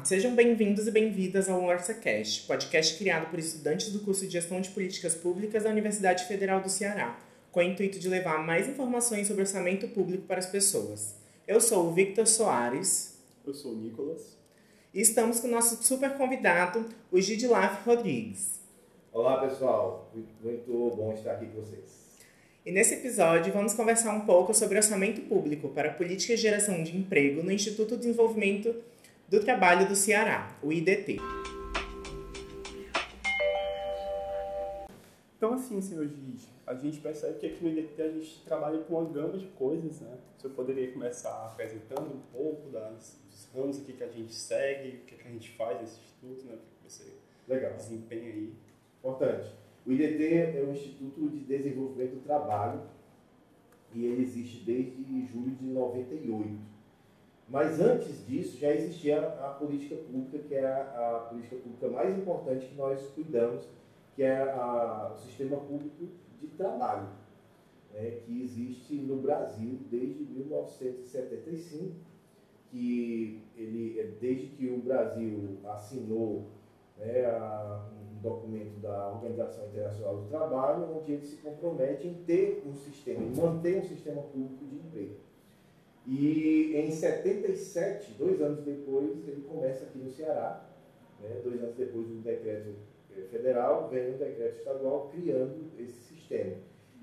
Olá, 0.00 0.06
sejam 0.06 0.34
bem-vindos 0.34 0.86
e 0.86 0.90
bem-vindas 0.90 1.46
ao 1.46 1.58
UniversaCast, 1.58 2.46
podcast 2.46 2.96
criado 2.96 3.28
por 3.28 3.38
estudantes 3.38 3.92
do 3.92 4.00
curso 4.00 4.26
de 4.26 4.32
Gestão 4.32 4.58
de 4.58 4.70
Políticas 4.70 5.14
Públicas 5.14 5.64
da 5.64 5.68
Universidade 5.68 6.24
Federal 6.24 6.62
do 6.62 6.70
Ceará, 6.70 7.20
com 7.52 7.60
o 7.60 7.62
intuito 7.62 7.98
de 7.98 8.08
levar 8.08 8.38
mais 8.38 8.66
informações 8.66 9.26
sobre 9.26 9.42
orçamento 9.42 9.86
público 9.88 10.24
para 10.24 10.38
as 10.38 10.46
pessoas. 10.46 11.16
Eu 11.46 11.60
sou 11.60 11.86
o 11.86 11.92
Victor 11.92 12.26
Soares. 12.26 13.18
Eu 13.46 13.52
sou 13.52 13.72
o 13.72 13.76
Nicolas. 13.76 14.38
E 14.94 15.02
estamos 15.02 15.38
com 15.38 15.48
o 15.48 15.50
nosso 15.50 15.82
super 15.82 16.14
convidado, 16.14 16.86
o 17.12 17.20
Gidilaf 17.20 17.84
Rodrigues. 17.84 18.58
Olá, 19.12 19.46
pessoal. 19.46 20.10
Muito 20.42 20.96
bom 20.96 21.12
estar 21.12 21.32
aqui 21.32 21.44
com 21.44 21.60
vocês. 21.60 22.00
E 22.64 22.72
nesse 22.72 22.94
episódio 22.94 23.52
vamos 23.52 23.74
conversar 23.74 24.14
um 24.14 24.20
pouco 24.20 24.54
sobre 24.54 24.78
orçamento 24.78 25.20
público 25.22 25.68
para 25.68 25.90
política 25.90 26.34
de 26.36 26.40
geração 26.40 26.82
de 26.82 26.96
emprego 26.96 27.42
no 27.42 27.52
Instituto 27.52 27.96
de 27.96 28.06
Desenvolvimento 28.06 28.74
do 29.30 29.38
Trabalho 29.38 29.86
do 29.86 29.94
Ceará, 29.94 30.58
o 30.60 30.72
IDT. 30.72 31.18
Então, 35.36 35.54
assim, 35.54 35.80
senhor 35.80 36.08
Gide, 36.08 36.48
a 36.66 36.74
gente 36.74 36.98
percebe 36.98 37.38
que 37.38 37.46
aqui 37.46 37.62
no 37.64 37.70
IDT 37.70 38.02
a 38.02 38.10
gente 38.10 38.42
trabalha 38.44 38.80
com 38.80 38.98
uma 38.98 39.08
gama 39.08 39.38
de 39.38 39.46
coisas, 39.46 40.00
né? 40.00 40.18
O 40.36 40.40
senhor 40.40 40.54
poderia 40.54 40.92
começar 40.92 41.46
apresentando 41.46 42.12
um 42.12 42.20
pouco 42.32 42.70
das, 42.70 43.20
dos 43.24 43.48
ramos 43.54 43.80
aqui 43.80 43.92
que 43.92 44.02
a 44.02 44.08
gente 44.08 44.34
segue, 44.34 44.96
o 44.96 45.00
que, 45.04 45.14
que 45.14 45.28
a 45.28 45.30
gente 45.30 45.50
faz 45.50 45.80
nesse 45.80 46.00
instituto, 46.00 46.46
né? 46.46 46.54
O 46.54 46.58
que 46.58 46.92
você 46.92 47.12
Legal. 47.46 47.74
desempenha 47.74 48.24
aí. 48.24 48.52
Importante. 48.98 49.54
O 49.86 49.92
IDT 49.92 50.34
é 50.58 50.64
um 50.68 50.72
Instituto 50.72 51.28
de 51.30 51.38
Desenvolvimento 51.44 52.16
do 52.16 52.20
Trabalho 52.24 52.82
e 53.94 54.04
ele 54.04 54.22
existe 54.22 54.64
desde 54.64 55.24
julho 55.26 55.52
de 55.52 55.64
98. 55.64 56.69
Mas 57.50 57.80
antes 57.80 58.24
disso 58.26 58.58
já 58.58 58.72
existia 58.72 59.26
a 59.26 59.48
política 59.48 59.96
pública, 59.96 60.38
que 60.38 60.54
é 60.54 60.64
a, 60.64 61.26
política 61.28 61.56
pública 61.56 61.88
mais 61.88 62.16
importante 62.16 62.66
que 62.66 62.76
nós 62.76 63.04
cuidamos, 63.08 63.68
que 64.14 64.22
é 64.22 64.40
a, 64.40 65.10
o 65.12 65.18
sistema 65.18 65.56
público 65.56 66.06
de 66.40 66.46
trabalho, 66.56 67.08
né, 67.92 68.20
que 68.24 68.42
existe 68.44 68.94
no 68.94 69.16
Brasil 69.16 69.80
desde 69.90 70.22
1975, 70.22 71.92
que 72.70 73.42
ele, 73.56 74.16
desde 74.20 74.46
que 74.50 74.70
o 74.70 74.78
Brasil 74.78 75.58
assinou 75.64 76.44
né, 76.96 77.26
um 77.90 78.20
documento 78.22 78.78
da 78.80 79.08
Organização 79.08 79.66
Internacional 79.66 80.18
do 80.18 80.28
Trabalho, 80.28 80.96
onde 80.96 81.14
ele 81.14 81.24
se 81.24 81.34
compromete 81.38 82.06
em 82.06 82.14
ter 82.14 82.62
um 82.64 82.76
sistema, 82.76 83.24
em 83.24 83.34
manter 83.34 83.80
um 83.80 83.82
sistema 83.82 84.22
público 84.22 84.64
de 84.66 84.76
emprego. 84.76 85.29
E 86.06 86.72
em 86.76 86.90
77, 86.90 88.14
dois 88.18 88.40
anos 88.40 88.64
depois, 88.64 89.28
ele 89.28 89.42
começa 89.42 89.84
aqui 89.84 89.98
no 89.98 90.10
Ceará, 90.10 90.68
né, 91.20 91.40
dois 91.44 91.62
anos 91.62 91.76
depois 91.76 92.06
do 92.06 92.22
decreto 92.22 92.74
eh, 93.14 93.22
federal, 93.30 93.88
vem 93.88 94.14
um 94.14 94.18
decreto 94.18 94.58
estadual 94.58 95.10
criando 95.12 95.70
esse 95.78 96.00
sistema, 96.00 96.56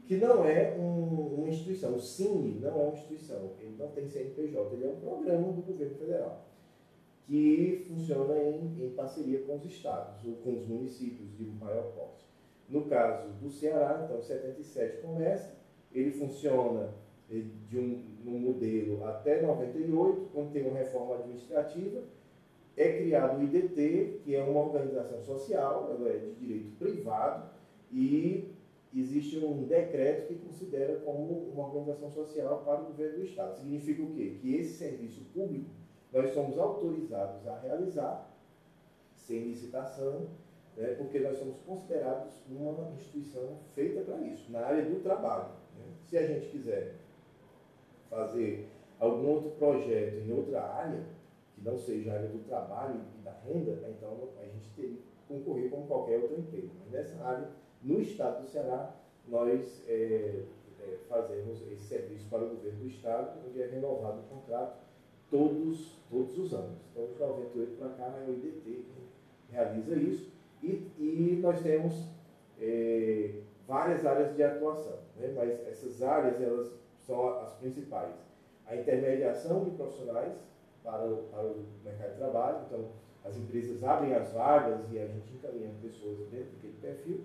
que 0.06 0.18
não 0.18 0.46
é 0.46 0.76
um, 0.78 1.36
uma 1.36 1.50
instituição, 1.50 1.96
o 1.96 2.00
Cine 2.00 2.60
não 2.60 2.70
é 2.70 2.84
uma 2.86 2.94
instituição, 2.94 3.52
ele 3.60 3.76
não 3.78 3.90
tem 3.90 4.08
CNPJ, 4.08 4.74
ele 4.74 4.86
é 4.86 4.90
um 4.90 5.00
programa 5.00 5.52
do 5.52 5.62
governo 5.62 5.96
federal, 5.96 6.48
que 7.28 7.86
funciona 7.88 8.40
em, 8.40 8.86
em 8.86 8.90
parceria 8.92 9.42
com 9.44 9.58
os 9.58 9.66
estados, 9.66 10.26
ou 10.26 10.36
com 10.38 10.58
os 10.58 10.68
municípios 10.68 11.38
de 11.38 11.44
maior 11.44 11.92
porte. 11.94 12.26
No 12.70 12.86
caso 12.86 13.30
do 13.34 13.50
Ceará, 13.50 14.02
então, 14.04 14.22
77 14.22 15.02
começa, 15.02 15.56
ele 15.94 16.12
funciona 16.12 16.94
de 17.30 17.78
um, 17.78 18.04
um 18.26 18.40
modelo 18.40 19.06
até 19.06 19.42
98, 19.42 20.30
quando 20.34 20.52
tem 20.52 20.66
uma 20.66 20.78
reforma 20.78 21.16
administrativa, 21.16 22.02
é 22.76 22.98
criado 23.00 23.40
o 23.40 23.44
IDT, 23.44 24.22
que 24.24 24.36
é 24.36 24.44
uma 24.44 24.62
organização 24.62 25.22
social, 25.24 25.90
ela 25.92 26.10
é 26.10 26.18
de 26.18 26.36
direito 26.36 26.78
privado, 26.78 27.50
e 27.92 28.54
existe 28.96 29.38
um 29.40 29.64
decreto 29.64 30.28
que 30.28 30.36
considera 30.36 31.00
como 31.00 31.52
uma 31.52 31.66
organização 31.66 32.10
social 32.10 32.62
para 32.64 32.82
o 32.82 32.86
governo 32.86 33.18
do 33.18 33.24
Estado. 33.24 33.58
Significa 33.58 34.04
o 34.04 34.14
quê? 34.14 34.38
Que 34.40 34.56
esse 34.56 34.78
serviço 34.78 35.22
público 35.34 35.70
nós 36.14 36.34
somos 36.34 36.58
autorizados 36.58 37.46
a 37.48 37.60
realizar, 37.60 38.32
sem 39.16 39.44
licitação, 39.44 40.28
né, 40.78 40.96
porque 40.98 41.20
nós 41.20 41.38
somos 41.38 41.58
considerados 41.66 42.34
uma 42.50 42.92
instituição 42.92 43.58
feita 43.74 44.02
para 44.02 44.22
isso, 44.22 44.52
na 44.52 44.60
área 44.60 44.86
do 44.86 45.02
trabalho. 45.02 45.50
Né? 45.78 45.86
Se 46.06 46.18
a 46.18 46.26
gente 46.26 46.48
quiser 46.48 46.96
fazer 48.10 48.68
algum 49.00 49.28
outro 49.28 49.52
projeto 49.52 50.16
em 50.16 50.32
outra 50.32 50.62
área, 50.62 51.04
que 51.56 51.62
não 51.64 51.78
seja 51.78 52.12
a 52.12 52.16
área 52.16 52.30
do 52.30 52.44
trabalho 52.48 53.02
e 53.20 53.24
da 53.24 53.32
renda, 53.46 53.72
né, 53.76 53.94
então 53.98 54.30
a 54.40 54.46
gente 54.46 54.70
teria 54.76 54.98
que 54.98 55.04
concorrer 55.28 55.70
como 55.70 55.88
qualquer 55.88 56.20
outro 56.20 56.40
emprego. 56.40 56.70
Mas 56.80 56.92
nessa 56.92 57.24
área, 57.24 57.50
no 57.84 58.02
estado 58.02 58.44
do 58.44 58.50
Ceará, 58.50 58.96
nós 59.28 59.84
é, 59.88 60.44
é, 60.80 60.98
fazemos 61.10 61.62
esse 61.72 61.84
serviço 61.84 62.28
para 62.30 62.44
o 62.44 62.50
governo 62.50 62.80
do 62.80 62.88
estado, 62.88 63.40
onde 63.48 63.62
é 63.62 63.68
renovado 63.68 64.20
o 64.20 64.24
contrato 64.24 64.88
todos, 65.30 65.98
todos 66.10 66.38
os 66.38 66.54
anos. 66.54 66.78
Então, 66.92 67.08
de 67.08 67.20
98 67.20 67.78
para 67.78 67.90
cá, 67.90 68.20
é 68.26 68.30
o 68.30 68.34
IDT 68.34 68.62
que 68.62 69.52
realiza 69.52 69.96
isso. 69.96 70.32
E, 70.64 70.92
e 70.98 71.40
nós 71.42 71.62
temos 71.62 71.94
é, 72.60 73.42
várias 73.68 74.06
áreas 74.06 74.36
de 74.36 74.44
atuação, 74.44 75.00
né? 75.18 75.32
mas 75.36 75.68
essas 75.68 76.02
áreas 76.02 76.42
elas 76.42 76.72
são 77.08 77.40
as 77.40 77.54
principais. 77.54 78.14
A 78.68 78.76
intermediação 78.76 79.64
de 79.64 79.72
profissionais 79.72 80.38
para 80.84 81.06
o, 81.06 81.24
para 81.32 81.44
o 81.44 81.66
mercado 81.84 82.12
de 82.12 82.18
trabalho, 82.18 82.58
então 82.68 82.86
as 83.24 83.38
empresas 83.38 83.84
abrem 83.84 84.14
as 84.14 84.32
vagas 84.34 84.82
e 84.92 85.00
a 85.00 85.08
gente 85.08 85.34
encaminha 85.34 85.72
pessoas 85.82 86.18
dentro 86.30 86.52
daquele 86.56 86.78
perfil. 86.82 87.22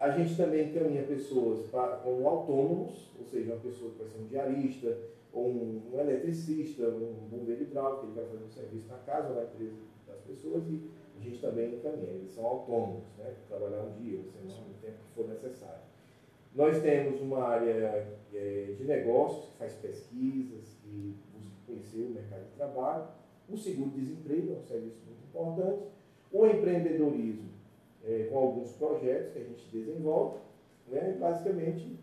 A 0.00 0.10
gente 0.10 0.36
também 0.36 0.68
encaminha 0.68 1.02
pessoas 1.02 1.66
para, 1.70 1.96
como 1.96 2.26
autônomos, 2.26 3.10
ou 3.18 3.24
seja, 3.26 3.52
uma 3.52 3.60
pessoa 3.60 3.90
que 3.90 3.98
vai 3.98 4.08
ser 4.08 4.18
um 4.18 4.26
diarista, 4.26 4.96
ou 5.32 5.48
um, 5.48 5.82
um 5.92 6.00
eletricista, 6.00 6.88
um 6.88 7.28
bombeiro 7.30 7.62
hidráulico, 7.62 8.06
ele 8.06 8.14
vai 8.14 8.24
fazer 8.26 8.44
um 8.44 8.50
serviço 8.50 8.88
na 8.88 8.98
casa 8.98 9.28
ou 9.28 9.34
na 9.34 9.42
empresa 9.44 9.76
das 10.06 10.20
pessoas 10.20 10.64
e 10.68 10.90
a 11.18 11.22
gente 11.22 11.40
também 11.40 11.74
encaminha. 11.74 12.10
Eles 12.10 12.30
são 12.30 12.46
autônomos, 12.46 13.04
né? 13.18 13.34
trabalhar 13.48 13.82
um 13.82 13.92
dia, 14.00 14.20
semana, 14.22 14.66
o 14.70 14.80
tempo 14.80 14.96
que 14.98 15.14
for 15.14 15.28
necessário. 15.28 15.87
Nós 16.58 16.82
temos 16.82 17.20
uma 17.20 17.44
área 17.44 18.18
é, 18.34 18.74
de 18.76 18.82
negócios 18.82 19.44
que 19.44 19.58
faz 19.58 19.74
pesquisas, 19.74 20.76
que 20.82 21.14
busca 21.32 21.54
conhecer 21.64 22.08
o 22.10 22.10
mercado 22.10 22.46
de 22.46 22.56
trabalho. 22.56 23.06
O 23.48 23.56
seguro-desemprego 23.56 24.54
é 24.54 24.56
um 24.56 24.62
serviço 24.64 24.98
muito 25.06 25.22
importante. 25.22 25.84
O 26.32 26.46
empreendedorismo, 26.48 27.48
é, 28.04 28.24
com 28.24 28.38
alguns 28.38 28.72
projetos 28.72 29.32
que 29.32 29.38
a 29.38 29.44
gente 29.44 29.68
desenvolve. 29.70 30.40
Né? 30.88 31.16
Basicamente, 31.20 31.96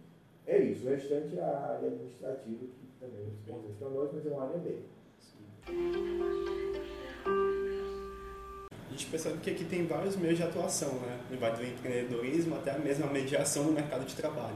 é 0.48 0.58
isso. 0.60 0.88
O 0.88 0.90
restante 0.90 1.38
é 1.38 1.42
a 1.42 1.60
área 1.60 1.90
administrativa, 1.90 2.60
que 2.60 2.88
também 2.98 3.26
é 3.26 3.52
importante 3.52 3.76
para 3.78 3.90
nós, 3.90 4.10
mas 4.14 4.26
é 4.26 4.30
uma 4.30 4.44
área 4.46 4.58
bem. 4.60 4.80
Gente 8.96 9.08
percebe 9.08 9.40
que 9.40 9.50
aqui 9.50 9.66
tem 9.66 9.86
vários 9.86 10.16
meios 10.16 10.38
de 10.38 10.44
atuação, 10.44 10.94
né? 11.02 11.20
Vai 11.38 11.54
do 11.54 11.62
empreendedorismo 11.66 12.56
até 12.56 12.80
mesmo 12.80 13.04
a 13.04 13.10
mediação 13.10 13.66
no 13.66 13.74
mercado 13.74 14.06
de 14.06 14.16
trabalho, 14.16 14.56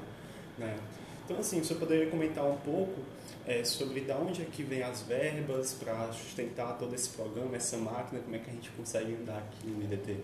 né? 0.57 0.77
Então, 1.25 1.37
assim, 1.39 1.61
você 1.61 1.75
poderia 1.75 2.09
comentar 2.09 2.45
um 2.45 2.55
pouco 2.55 3.01
é, 3.45 3.65
sobre 3.65 3.99
de 3.99 4.11
onde 4.13 4.41
é 4.41 4.45
que 4.45 4.63
vem 4.63 4.81
as 4.81 5.01
verbas 5.01 5.73
para 5.73 6.09
sustentar 6.13 6.77
todo 6.77 6.95
esse 6.95 7.09
programa, 7.09 7.57
essa 7.57 7.75
máquina, 7.75 8.21
como 8.21 8.33
é 8.33 8.39
que 8.39 8.49
a 8.49 8.53
gente 8.53 8.69
consegue 8.69 9.13
andar 9.13 9.39
aqui 9.39 9.67
no 9.67 9.83
IDT? 9.83 10.15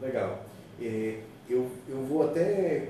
Legal. 0.00 0.42
É, 0.80 1.20
eu, 1.46 1.70
eu 1.86 2.02
vou 2.06 2.30
até 2.30 2.88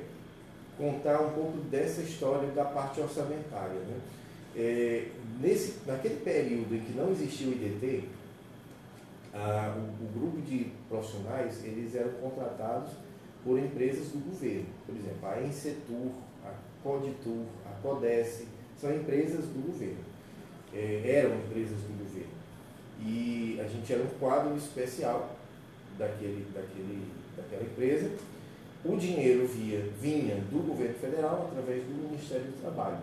contar 0.79 1.21
um 1.21 1.33
pouco 1.33 1.59
dessa 1.63 2.01
história 2.01 2.49
da 2.51 2.65
parte 2.65 3.01
orçamentária. 3.01 3.75
Né? 3.75 3.97
É, 4.57 5.09
nesse, 5.41 5.79
naquele 5.85 6.21
período 6.21 6.77
em 6.77 6.81
que 6.81 6.93
não 6.93 7.11
existia 7.11 7.49
o 7.49 7.53
IDT, 7.53 8.05
a, 9.33 9.75
o, 9.77 10.05
o, 10.05 10.09
grupo 10.13 10.41
de 10.43 10.73
profissionais 10.89 11.65
eles 11.65 11.95
eram 11.95 12.11
contratados 12.13 12.91
por 13.45 13.59
empresas 13.59 14.09
do 14.09 14.19
governo. 14.31 14.67
Por 14.87 14.95
exemplo, 14.97 15.29
a 15.29 15.43
Encetur, 15.43 16.11
a 16.45 16.53
Coditur, 16.83 17.45
a 17.67 17.81
Codesse, 17.81 18.49
são 18.77 18.95
empresas 18.95 19.45
do 19.47 19.67
governo. 19.67 20.05
É, 20.75 21.03
eram 21.05 21.37
empresas 21.37 21.79
do 21.79 21.99
governo. 21.99 22.31
E 23.03 23.59
a 23.61 23.69
gente 23.69 23.93
era 23.93 24.03
um 24.03 24.19
quadro 24.19 24.57
especial 24.57 25.37
daquele, 25.99 26.47
daquele, 26.53 27.07
daquela 27.37 27.63
empresa. 27.63 28.11
O 28.85 28.97
dinheiro 28.97 29.47
via, 29.47 29.85
vinha 30.01 30.37
do 30.51 30.67
governo 30.67 30.95
federal 30.95 31.51
através 31.51 31.83
do 31.85 32.09
Ministério 32.09 32.47
do 32.47 32.61
Trabalho. 32.61 32.99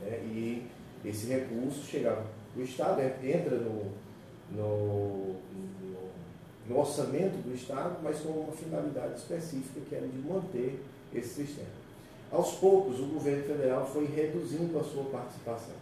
Né? 0.00 0.18
E 0.24 0.66
esse 1.04 1.26
recurso 1.26 1.84
chegava 1.84 2.24
o 2.56 2.62
Estado, 2.62 3.00
entra 3.00 3.56
no, 3.56 3.92
no, 4.50 5.34
no, 5.34 6.08
no 6.68 6.78
orçamento 6.78 7.42
do 7.42 7.54
Estado, 7.54 7.98
mas 8.02 8.20
com 8.20 8.30
uma 8.30 8.52
finalidade 8.52 9.18
específica 9.18 9.80
que 9.88 9.94
era 9.94 10.06
de 10.06 10.18
manter 10.18 10.80
esse 11.14 11.44
sistema. 11.44 11.68
Aos 12.30 12.54
poucos, 12.54 12.98
o 12.98 13.06
governo 13.06 13.44
federal 13.44 13.86
foi 13.86 14.06
reduzindo 14.06 14.78
a 14.78 14.82
sua 14.82 15.04
participação. 15.04 15.74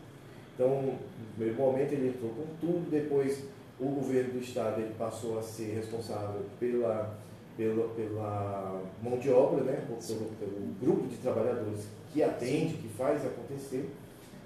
Então, 0.55 0.69
no 0.69 0.99
primeiro 1.35 1.59
momento 1.59 1.93
ele 1.93 2.09
entrou 2.09 2.31
com 2.31 2.44
tudo, 2.61 2.91
depois 2.91 3.44
o 3.81 3.87
governo 3.87 4.35
do 4.35 4.41
estado 4.41 4.81
ele 4.81 4.94
passou 4.99 5.38
a 5.38 5.43
ser 5.43 5.75
responsável 5.75 6.43
pela, 6.61 7.17
pela, 7.56 7.88
pela 7.94 8.82
mão 9.03 9.19
de 9.19 9.31
obra, 9.31 9.65
né? 9.65 9.82
pelo, 9.88 10.25
pelo 10.38 10.75
grupo 10.81 11.08
de 11.08 11.17
trabalhadores 11.17 11.87
que 12.12 12.23
atende, 12.23 12.75
que 12.75 12.88
faz 12.88 13.25
acontecer. 13.25 13.88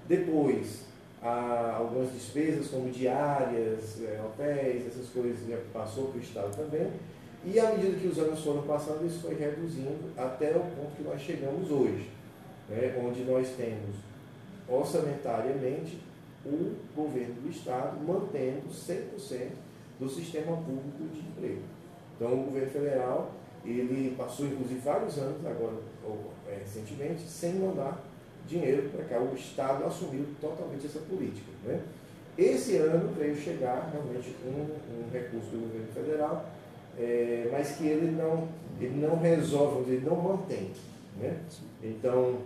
Depois, 0.07 0.85
há 1.27 1.75
algumas 1.77 2.11
despesas 2.13 2.67
como 2.67 2.89
diárias, 2.89 4.01
é, 4.01 4.21
hotéis, 4.23 4.87
essas 4.87 5.09
coisas 5.09 5.47
já 5.47 5.57
passou 5.73 6.05
para 6.07 6.19
o 6.19 6.21
Estado 6.21 6.55
também. 6.55 6.91
E 7.45 7.59
à 7.59 7.71
medida 7.71 7.97
que 7.97 8.07
os 8.07 8.17
anos 8.17 8.39
foram 8.39 8.63
passando, 8.63 9.05
isso 9.05 9.19
foi 9.19 9.35
reduzindo 9.35 10.11
até 10.17 10.51
o 10.51 10.59
ponto 10.59 10.95
que 10.95 11.03
nós 11.03 11.21
chegamos 11.21 11.69
hoje, 11.69 12.09
né, 12.69 12.95
onde 13.03 13.23
nós 13.23 13.49
temos 13.49 13.95
orçamentariamente 14.67 15.99
o 16.45 16.75
governo 16.95 17.35
do 17.41 17.49
Estado 17.49 17.97
mantendo 18.05 18.69
100% 18.69 19.49
do 19.99 20.09
sistema 20.09 20.55
público 20.57 21.13
de 21.13 21.19
emprego. 21.19 21.61
Então, 22.15 22.33
o 22.33 22.43
governo 22.45 22.69
federal, 22.69 23.31
ele 23.65 24.15
passou 24.17 24.45
inclusive 24.45 24.79
vários 24.79 25.17
anos, 25.17 25.45
agora 25.45 25.75
é, 26.49 26.59
recentemente, 26.59 27.21
sem 27.21 27.55
mandar 27.55 28.03
dinheiro 28.47 28.89
para 28.89 29.05
cá. 29.05 29.19
O 29.19 29.35
Estado 29.35 29.85
assumiu 29.85 30.25
totalmente 30.39 30.85
essa 30.85 30.99
política. 30.99 31.51
Né? 31.65 31.81
Esse 32.37 32.77
ano 32.77 33.13
veio 33.17 33.35
chegar 33.35 33.89
realmente 33.91 34.35
um, 34.45 35.05
um 35.05 35.11
recurso 35.11 35.49
do 35.49 35.67
governo 35.67 35.87
federal, 35.93 36.45
é, 36.97 37.49
mas 37.51 37.71
que 37.71 37.87
ele 37.87 38.11
não, 38.11 38.47
ele 38.79 39.05
não 39.05 39.17
resolve, 39.19 39.91
ele 39.91 40.05
não 40.05 40.15
mantém. 40.15 40.71
Né? 41.19 41.37
Então, 41.83 42.37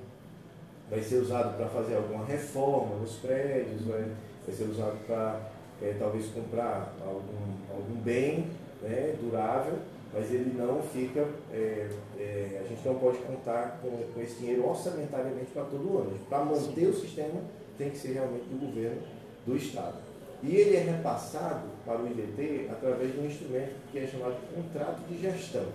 vai 0.90 1.02
ser 1.02 1.18
usado 1.18 1.58
para 1.58 1.68
fazer 1.68 1.96
alguma 1.96 2.26
reforma 2.26 2.96
nos 2.98 3.16
prédios, 3.18 3.82
vai, 3.86 4.06
vai 4.46 4.56
ser 4.56 4.64
usado 4.64 4.98
para 5.06 5.40
é, 5.82 5.96
talvez 5.98 6.28
comprar 6.28 6.94
algum, 7.06 7.76
algum 7.76 8.02
bem 8.02 8.48
né, 8.82 9.16
durável, 9.22 9.76
mas 10.14 10.32
ele 10.32 10.54
não 10.58 10.82
fica, 10.82 11.26
é, 11.52 11.90
é, 12.20 12.62
a 12.64 12.68
gente 12.68 12.86
não 12.86 12.96
pode 12.96 13.18
contar 13.20 13.80
com, 13.82 13.90
com 14.14 14.22
esse 14.22 14.40
dinheiro 14.40 14.68
orçamentariamente 14.68 15.52
para 15.54 15.64
todo 15.64 16.00
ano. 16.00 16.20
Para 16.28 16.44
manter 16.44 16.82
Sim. 16.82 16.88
o 16.88 16.94
sistema 16.94 17.42
tem 17.78 17.90
que 17.90 17.98
ser 17.98 18.14
realmente 18.14 18.44
do 18.44 18.66
governo 18.66 19.02
do 19.46 19.56
Estado. 19.56 19.98
E 20.44 20.56
ele 20.56 20.76
é 20.76 20.80
repassado 20.80 21.68
para 21.86 22.02
o 22.02 22.08
IDT 22.08 22.68
através 22.72 23.14
de 23.14 23.20
um 23.20 23.26
instrumento 23.26 23.74
que 23.92 24.00
é 24.00 24.08
chamado 24.08 24.36
de 24.40 24.56
contrato 24.56 25.00
de 25.08 25.22
gestão. 25.22 25.66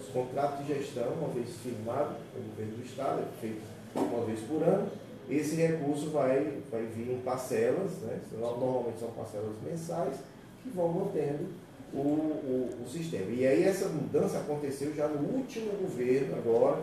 Esse 0.00 0.10
contrato 0.10 0.62
de 0.62 0.74
gestão, 0.74 1.12
uma 1.12 1.28
vez 1.28 1.50
firmado 1.62 2.14
pelo 2.32 2.44
governo 2.46 2.76
do 2.76 2.84
Estado, 2.84 3.20
é 3.20 3.40
feito 3.40 3.62
uma 3.94 4.24
vez 4.24 4.40
por 4.40 4.62
ano, 4.62 4.88
esse 5.28 5.56
recurso 5.56 6.10
vai, 6.10 6.58
vai 6.70 6.82
vir 6.86 7.12
em 7.12 7.20
parcelas, 7.20 7.90
né? 8.02 8.20
normalmente 8.38 8.98
são 8.98 9.10
parcelas 9.10 9.54
mensais, 9.64 10.16
que 10.62 10.70
vão 10.70 10.88
mantendo 10.88 11.48
o, 11.94 11.98
o, 11.98 12.82
o, 12.84 12.88
sistema. 12.88 13.30
E 13.30 13.46
aí 13.46 13.64
essa 13.64 13.88
mudança 13.88 14.38
aconteceu 14.38 14.94
já 14.94 15.06
no 15.08 15.36
último 15.36 15.72
governo 15.72 16.36
agora 16.36 16.82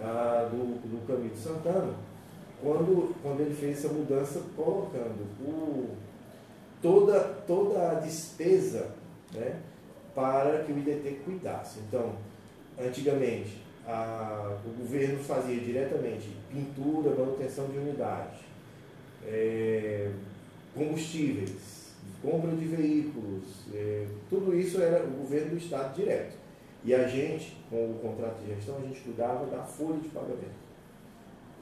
ah, 0.00 0.48
do, 0.50 0.80
do 0.88 1.06
Camilo 1.06 1.36
Santana, 1.36 1.94
quando, 2.62 3.14
quando 3.22 3.40
ele 3.40 3.54
fez 3.54 3.78
essa 3.78 3.92
mudança 3.92 4.42
colocando 4.56 5.24
o, 5.40 5.90
toda, 6.82 7.20
toda 7.46 7.92
a 7.92 7.94
despesa 7.94 8.90
né, 9.32 9.60
para 10.14 10.64
que 10.64 10.72
o 10.72 10.78
IDT 10.78 11.20
cuidasse. 11.24 11.78
Então, 11.86 12.14
antigamente, 12.78 13.62
a, 13.86 14.56
o 14.64 14.80
governo 14.80 15.22
fazia 15.22 15.58
diretamente 15.58 16.28
pintura, 16.50 17.14
manutenção 17.14 17.66
de 17.68 17.78
unidade, 17.78 18.40
é, 19.26 20.10
combustíveis, 20.74 21.79
compra 22.22 22.50
de 22.50 22.64
veículos, 22.64 23.44
é, 23.74 24.06
tudo 24.28 24.54
isso 24.54 24.80
era 24.80 25.04
o 25.04 25.10
governo 25.10 25.50
do 25.50 25.58
Estado 25.58 25.94
direto. 25.94 26.36
E 26.84 26.94
a 26.94 27.06
gente, 27.06 27.56
com 27.68 27.76
o 27.76 27.98
contrato 28.00 28.40
de 28.42 28.54
gestão, 28.54 28.76
a 28.76 28.80
gente 28.80 29.00
cuidava 29.00 29.46
da 29.46 29.62
folha 29.62 29.98
de 29.98 30.08
pagamento. 30.08 30.60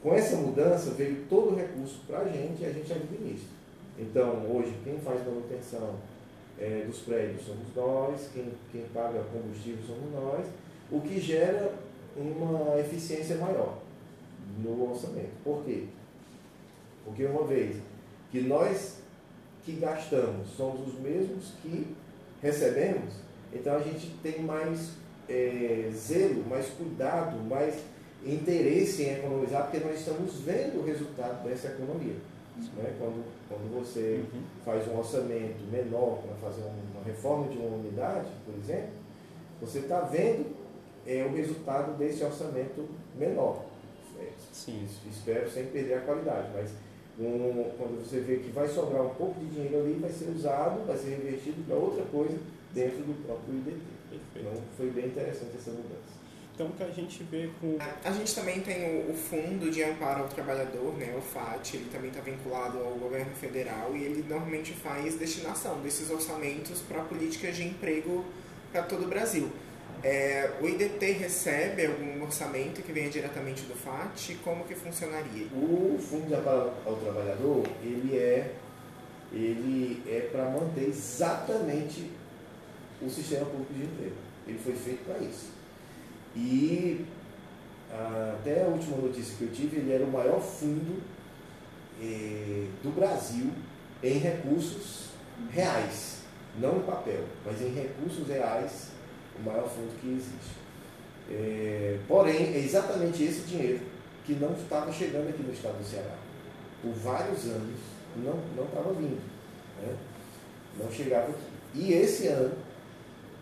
Com 0.02 0.14
essa 0.14 0.36
mudança 0.36 0.90
veio 0.90 1.24
todo 1.28 1.52
o 1.52 1.56
recurso 1.56 2.00
para 2.06 2.20
a 2.20 2.28
gente 2.28 2.62
e 2.62 2.66
a 2.66 2.72
gente 2.72 2.92
administra. 2.92 3.48
Então, 3.98 4.46
hoje, 4.48 4.72
quem 4.84 4.96
faz 4.98 5.26
manutenção 5.26 5.96
é, 6.58 6.84
dos 6.86 7.00
prédios 7.00 7.44
somos 7.44 7.74
nós, 7.74 8.28
quem, 8.32 8.48
quem 8.70 8.82
paga 8.94 9.24
combustível 9.32 9.84
somos 9.84 10.12
nós, 10.12 10.46
o 10.90 11.00
que 11.00 11.20
gera 11.20 11.74
uma 12.16 12.78
eficiência 12.78 13.36
maior 13.36 13.78
no 14.62 14.90
orçamento. 14.90 15.32
Por 15.42 15.64
quê? 15.64 15.84
Porque 17.04 17.24
uma 17.24 17.44
vez 17.44 17.76
que 18.30 18.40
nós 18.40 18.98
que 19.68 19.74
gastamos 19.74 20.48
somos 20.56 20.88
os 20.88 20.98
mesmos 20.98 21.52
que 21.60 21.94
recebemos, 22.40 23.12
então 23.52 23.76
a 23.76 23.80
gente 23.80 24.14
tem 24.22 24.40
mais 24.40 24.92
é, 25.28 25.90
zelo, 25.94 26.42
mais 26.48 26.70
cuidado, 26.70 27.36
mais 27.46 27.74
interesse 28.24 29.02
em 29.02 29.18
economizar, 29.18 29.64
porque 29.64 29.86
nós 29.86 29.98
estamos 29.98 30.40
vendo 30.40 30.80
o 30.80 30.86
resultado 30.86 31.46
dessa 31.46 31.68
economia. 31.68 32.16
Né? 32.56 32.94
Quando, 32.98 33.22
quando 33.46 33.78
você 33.78 34.24
uhum. 34.32 34.40
faz 34.64 34.88
um 34.88 34.98
orçamento 34.98 35.62
menor 35.70 36.22
para 36.22 36.48
fazer 36.48 36.62
uma 36.62 37.04
reforma 37.04 37.48
de 37.48 37.58
uma 37.58 37.76
unidade, 37.76 38.28
por 38.46 38.54
exemplo, 38.54 38.94
você 39.60 39.80
está 39.80 40.00
vendo 40.00 40.56
é, 41.06 41.24
o 41.24 41.36
resultado 41.36 41.96
desse 41.98 42.24
orçamento 42.24 42.88
menor. 43.18 43.66
É, 44.18 44.30
Sim. 44.50 44.88
Espero 45.10 45.50
sem 45.50 45.66
perder 45.66 45.94
a 45.94 46.00
qualidade, 46.00 46.48
mas 46.54 46.70
um, 47.18 47.70
quando 47.76 48.04
você 48.04 48.20
vê 48.20 48.36
que 48.36 48.50
vai 48.50 48.68
sobrar 48.68 49.02
um 49.02 49.14
pouco 49.14 49.40
de 49.40 49.46
dinheiro 49.46 49.80
ali, 49.80 49.94
vai 49.94 50.10
ser 50.10 50.30
usado, 50.30 50.86
vai 50.86 50.96
ser 50.96 51.10
revertido 51.10 51.64
para 51.66 51.76
outra 51.76 52.04
coisa 52.04 52.38
dentro 52.72 52.98
do 52.98 53.26
próprio 53.26 53.54
IDT. 53.56 53.76
Perfeito. 54.08 54.48
Então 54.48 54.62
foi 54.76 54.90
bem 54.90 55.06
interessante 55.06 55.56
essa 55.56 55.70
mudança. 55.70 56.18
Então, 56.54 56.72
que 56.72 56.82
a 56.82 56.90
gente 56.90 57.22
vê 57.22 57.48
com. 57.60 57.76
A, 57.78 58.08
a 58.08 58.12
gente 58.12 58.34
também 58.34 58.60
tem 58.60 59.02
o, 59.02 59.12
o, 59.12 59.14
Fundo 59.14 59.70
de 59.70 59.80
Amparo 59.84 60.24
ao 60.24 60.28
Trabalhador, 60.28 60.92
né, 60.94 61.14
o 61.16 61.20
FAT, 61.20 61.74
ele 61.74 61.88
também 61.88 62.10
está 62.10 62.20
vinculado 62.20 62.78
ao 62.78 62.94
governo 62.94 63.32
federal 63.36 63.94
e 63.94 64.02
ele 64.02 64.24
normalmente 64.28 64.72
faz 64.72 65.14
destinação 65.14 65.80
desses 65.82 66.10
orçamentos 66.10 66.80
para 66.80 67.02
políticas 67.04 67.54
de 67.54 67.62
emprego 67.62 68.24
para 68.72 68.82
todo 68.82 69.04
o 69.04 69.08
Brasil. 69.08 69.48
É, 70.02 70.52
o 70.60 70.68
IDT 70.68 71.12
recebe 71.12 71.86
algum 71.86 72.22
orçamento 72.22 72.82
que 72.82 72.92
venha 72.92 73.10
diretamente 73.10 73.62
do 73.62 73.74
FAT? 73.74 74.36
Como 74.44 74.64
que 74.64 74.74
funcionaria? 74.74 75.46
O 75.52 75.98
Fundo 75.98 76.26
de 76.26 76.34
Amparo 76.34 76.72
ao 76.86 76.96
Trabalhador, 76.96 77.64
ele 77.82 78.16
é, 78.16 78.54
ele 79.32 80.02
é 80.06 80.28
para 80.30 80.48
manter 80.50 80.88
exatamente 80.88 82.10
o 83.02 83.10
sistema 83.10 83.46
público 83.46 83.74
de 83.74 83.84
emprego. 83.84 84.16
Ele 84.46 84.58
foi 84.58 84.74
feito 84.74 85.04
para 85.04 85.18
isso. 85.18 85.50
E 86.36 87.04
até 87.90 88.62
a 88.62 88.66
última 88.66 88.98
notícia 88.98 89.34
que 89.36 89.44
eu 89.44 89.50
tive, 89.50 89.78
ele 89.78 89.92
era 89.92 90.04
o 90.04 90.10
maior 90.10 90.40
fundo 90.40 91.02
eh, 92.00 92.66
do 92.82 92.94
Brasil 92.94 93.50
em 94.02 94.18
recursos 94.18 95.08
reais, 95.50 96.18
não 96.58 96.78
em 96.78 96.82
papel, 96.82 97.24
mas 97.44 97.60
em 97.60 97.72
recursos 97.72 98.28
reais 98.28 98.97
o 99.40 99.44
maior 99.44 99.68
fundo 99.68 99.98
que 100.00 100.08
existe. 100.08 100.58
É, 101.30 101.98
porém, 102.08 102.54
é 102.54 102.58
exatamente 102.58 103.22
esse 103.22 103.42
dinheiro 103.42 103.80
que 104.24 104.34
não 104.34 104.52
estava 104.52 104.92
chegando 104.92 105.28
aqui 105.28 105.42
no 105.42 105.52
estado 105.52 105.78
do 105.78 105.84
Ceará. 105.84 106.16
Por 106.82 106.92
vários 106.92 107.44
anos 107.46 107.78
não, 108.16 108.36
não 108.56 108.64
estava 108.64 108.92
vindo. 108.92 109.20
Né? 109.82 109.96
Não 110.78 110.90
chegava 110.90 111.30
aqui. 111.30 111.58
E 111.74 111.92
esse 111.92 112.28
ano, 112.28 112.54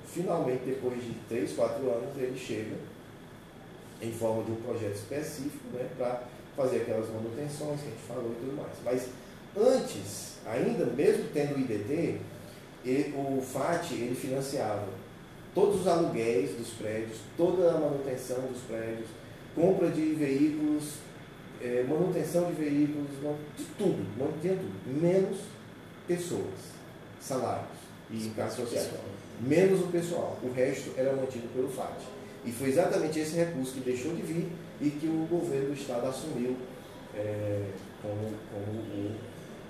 finalmente, 0.06 0.64
depois 0.64 1.02
de 1.02 1.14
3, 1.28 1.52
4 1.52 1.90
anos, 1.90 2.16
ele 2.16 2.38
chega 2.38 2.76
em 4.02 4.12
forma 4.12 4.42
de 4.44 4.52
um 4.52 4.56
projeto 4.56 4.94
específico 4.94 5.68
né, 5.72 5.88
para 5.96 6.24
fazer 6.56 6.82
aquelas 6.82 7.08
manutenções 7.08 7.80
que 7.80 7.88
a 7.88 7.90
gente 7.90 8.02
falou 8.06 8.32
e 8.32 8.44
tudo 8.44 8.56
mais. 8.56 8.72
Mas 8.84 9.08
antes, 9.56 10.38
ainda 10.44 10.86
mesmo 10.86 11.24
tendo 11.32 11.56
o 11.56 11.60
IDT, 11.60 12.20
ele, 12.84 13.14
o 13.16 13.40
FAT 13.40 13.92
ele 13.92 14.14
financiava 14.14 14.86
todos 15.56 15.80
os 15.80 15.86
aluguéis 15.86 16.50
dos 16.50 16.68
prédios, 16.74 17.16
toda 17.34 17.70
a 17.70 17.80
manutenção 17.80 18.42
dos 18.42 18.60
prédios, 18.68 19.08
compra 19.54 19.88
de 19.88 20.12
veículos, 20.12 20.96
é, 21.62 21.82
manutenção 21.88 22.52
de 22.52 22.62
veículos, 22.62 23.08
de 23.56 23.64
tudo, 23.78 24.06
mantinha 24.18 24.54
tudo, 24.54 25.00
menos 25.00 25.38
pessoas, 26.06 26.74
salários 27.18 27.78
e 28.10 28.26
encargos 28.26 28.54
sociais. 28.54 28.90
Menos 29.40 29.80
o 29.80 29.86
pessoal, 29.86 30.38
o 30.42 30.52
resto 30.52 30.92
era 30.94 31.16
mantido 31.16 31.48
pelo 31.54 31.70
FAT. 31.70 32.02
E 32.44 32.52
foi 32.52 32.68
exatamente 32.68 33.18
esse 33.18 33.34
recurso 33.36 33.72
que 33.72 33.80
deixou 33.80 34.14
de 34.14 34.22
vir 34.22 34.48
e 34.78 34.90
que 34.90 35.06
o 35.06 35.26
governo 35.26 35.68
do 35.68 35.74
Estado 35.74 36.06
assumiu 36.06 36.54
é, 37.14 37.70
como, 38.02 38.30
como, 38.52 38.78
o, 38.78 39.16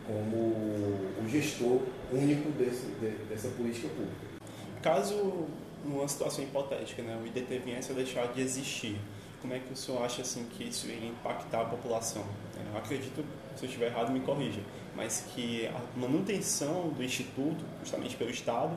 como 0.05 0.37
o 1.25 1.29
gestor 1.29 1.81
único 2.13 2.51
desse, 2.59 2.87
de, 3.01 3.11
dessa 3.29 3.49
política 3.51 3.89
pública. 3.89 4.27
Caso 4.83 5.47
numa 5.87 6.07
situação 6.09 6.45
hipotética, 6.45 7.03
né, 7.03 7.19
o 7.23 7.27
IDT 7.27 7.59
viesse 7.59 7.93
a 7.93 7.95
deixar 7.95 8.33
de 8.33 8.41
existir, 8.41 8.97
como 9.41 9.55
é 9.55 9.59
que 9.59 9.73
o 9.73 9.77
senhor 9.77 10.03
acha 10.03 10.23
assim 10.23 10.47
que 10.51 10.65
isso 10.65 10.87
iria 10.87 11.09
impactar 11.09 11.63
a 11.63 11.65
população? 11.67 12.25
É, 12.57 12.73
eu 12.73 12.79
acredito, 12.79 13.25
se 13.55 13.65
eu 13.65 13.69
estiver 13.69 13.87
errado, 13.87 14.11
me 14.13 14.21
corrija, 14.21 14.61
mas 14.95 15.25
que 15.35 15.67
a 15.69 15.99
manutenção 15.99 16.89
do 16.89 17.03
Instituto, 17.03 17.65
justamente 17.81 18.17
pelo 18.17 18.31
Estado, 18.31 18.77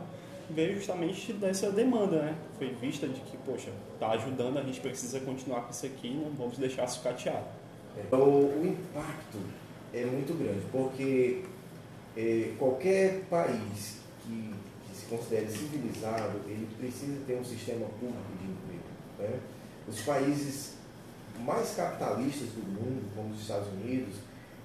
veio 0.49 0.75
justamente 0.75 1.31
dessa 1.33 1.71
demanda, 1.71 2.21
né? 2.21 2.35
Foi 2.57 2.69
vista 2.73 3.07
de 3.07 3.19
que, 3.21 3.37
poxa, 3.37 3.69
está 3.93 4.11
ajudando, 4.11 4.57
a 4.57 4.63
gente 4.63 4.79
precisa 4.79 5.19
continuar 5.19 5.61
com 5.61 5.71
isso 5.71 5.85
aqui, 5.85 6.09
não 6.09 6.31
vamos 6.31 6.57
deixar 6.57 6.87
sucateado. 6.87 7.45
Então, 7.97 8.21
o 8.21 8.65
impacto 8.65 9.37
é 9.93 10.05
muito 10.05 10.33
grande, 10.37 10.61
porque 10.71 11.43
é, 12.15 12.53
qualquer 12.57 13.21
país 13.29 13.99
que, 14.23 14.53
considere 15.09 15.47
civilizado, 15.49 16.39
ele 16.45 16.67
precisa 16.77 17.17
ter 17.25 17.35
um 17.35 17.43
sistema 17.43 17.85
público 17.99 18.31
de 18.39 18.51
emprego. 18.51 18.83
Né? 19.17 19.39
Os 19.87 20.01
países 20.01 20.73
mais 21.43 21.73
capitalistas 21.75 22.49
do 22.49 22.61
mundo, 22.61 23.09
como 23.15 23.33
os 23.33 23.41
Estados 23.41 23.67
Unidos, 23.69 24.15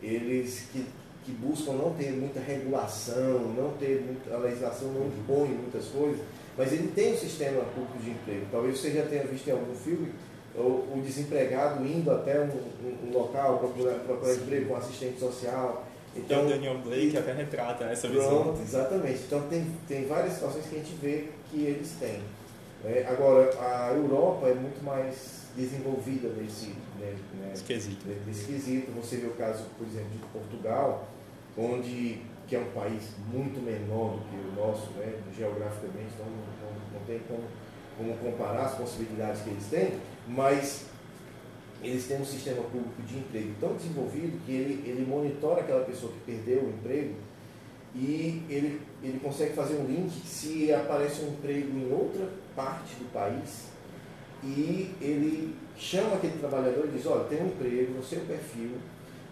eles 0.03 0.67
que 0.73 0.85
que 1.25 1.33
buscam 1.33 1.73
não 1.73 1.95
ter 1.95 2.13
muita 2.13 2.39
regulação, 2.39 3.55
não 3.57 3.73
ter 3.79 4.05
muita, 4.07 4.35
a 4.35 4.39
legislação 4.39 4.93
não 4.93 5.07
impõe 5.07 5.49
muitas 5.49 5.87
coisas, 5.87 6.21
mas 6.57 6.73
ele 6.73 6.93
tem 6.95 7.15
um 7.15 7.17
sistema 7.17 7.63
público 7.75 7.99
de 7.99 8.11
emprego. 8.11 8.47
Talvez 8.53 8.79
você 8.79 8.91
já 8.91 9.07
tenha 9.07 9.25
visto 9.25 9.49
em 9.49 9.53
algum 9.53 9.75
filme 9.75 10.13
o, 10.55 10.61
o 10.61 11.03
desempregado 11.05 11.85
indo 11.85 12.11
até 12.11 12.41
um, 12.41 12.45
um, 12.45 13.09
um 13.09 13.13
local 13.13 13.59
procurar, 13.59 13.95
procurar 14.01 14.35
emprego 14.35 14.69
com 14.69 14.77
assistente 14.77 15.19
social. 15.19 15.85
Então, 16.17 16.47
o 16.47 16.49
Daniel 16.49 16.79
Blake 16.79 17.17
até 17.17 17.33
retrata 17.33 17.85
essa 17.85 18.09
visão. 18.09 18.43
Pronto, 18.45 18.63
exatamente. 18.63 19.23
Então 19.27 19.43
tem, 19.49 19.67
tem 19.89 20.07
várias 20.07 20.35
situações 20.35 20.67
que 20.67 20.77
a 20.77 20.79
gente 20.79 20.95
vê 21.03 21.29
que 21.51 21.65
eles 21.65 21.93
têm. 21.99 22.21
Né? 22.85 23.05
Agora, 23.09 23.51
a 23.59 23.93
Europa 23.93 24.47
é 24.47 24.55
muito 24.55 24.85
mais 24.85 25.45
desenvolvida 25.57 26.29
nesse, 26.29 26.75
né, 26.99 27.15
né, 27.35 27.53
esquisito. 27.55 28.93
Você 29.01 29.17
vê 29.17 29.27
o 29.27 29.35
caso, 29.35 29.65
por 29.79 29.87
exemplo, 29.87 30.11
de 30.11 30.19
Portugal, 30.33 31.09
onde 31.57 32.21
que 32.47 32.57
é 32.57 32.59
um 32.59 32.71
país 32.73 33.11
muito 33.33 33.61
menor 33.61 34.17
do 34.17 34.21
que 34.29 34.37
o 34.37 34.53
nosso, 34.61 34.91
né, 34.93 35.15
geograficamente, 35.37 36.13
então 36.15 36.27
não, 36.27 36.69
não, 36.69 36.99
não 36.99 37.07
tem 37.07 37.21
como, 37.21 37.45
como 37.97 38.17
comparar 38.19 38.67
as 38.67 38.75
possibilidades 38.75 39.43
que 39.43 39.51
eles 39.51 39.67
têm, 39.67 39.93
mas 40.29 40.87
eles 41.85 42.07
têm 42.07 42.21
um 42.21 42.25
sistema 42.25 42.63
público 42.63 43.03
de 43.07 43.19
emprego 43.19 43.55
tão 43.61 43.75
desenvolvido 43.75 44.45
que 44.45 44.53
ele, 44.53 44.89
ele 44.89 45.07
monitora 45.07 45.61
aquela 45.61 45.85
pessoa 45.85 46.13
que 46.13 46.33
perdeu 46.33 46.65
o 46.65 46.71
emprego 46.71 47.15
e 47.95 48.43
ele, 48.49 48.81
ele 49.03 49.21
consegue 49.21 49.53
fazer 49.53 49.75
um 49.75 49.87
link 49.87 50.11
se 50.27 50.73
aparece 50.73 51.23
um 51.23 51.29
emprego 51.29 51.79
em 51.79 51.93
outra 51.93 52.29
parte 52.57 52.95
do 52.97 53.13
país 53.13 53.75
e 54.43 54.95
ele 55.01 55.55
chama 55.77 56.17
aquele 56.17 56.39
trabalhador 56.39 56.87
e 56.87 56.97
diz, 56.97 57.07
olha, 57.07 57.25
tem 57.25 57.43
um 57.43 57.47
emprego 57.47 57.95
no 57.95 58.05
seu 58.05 58.21
perfil, 58.21 58.73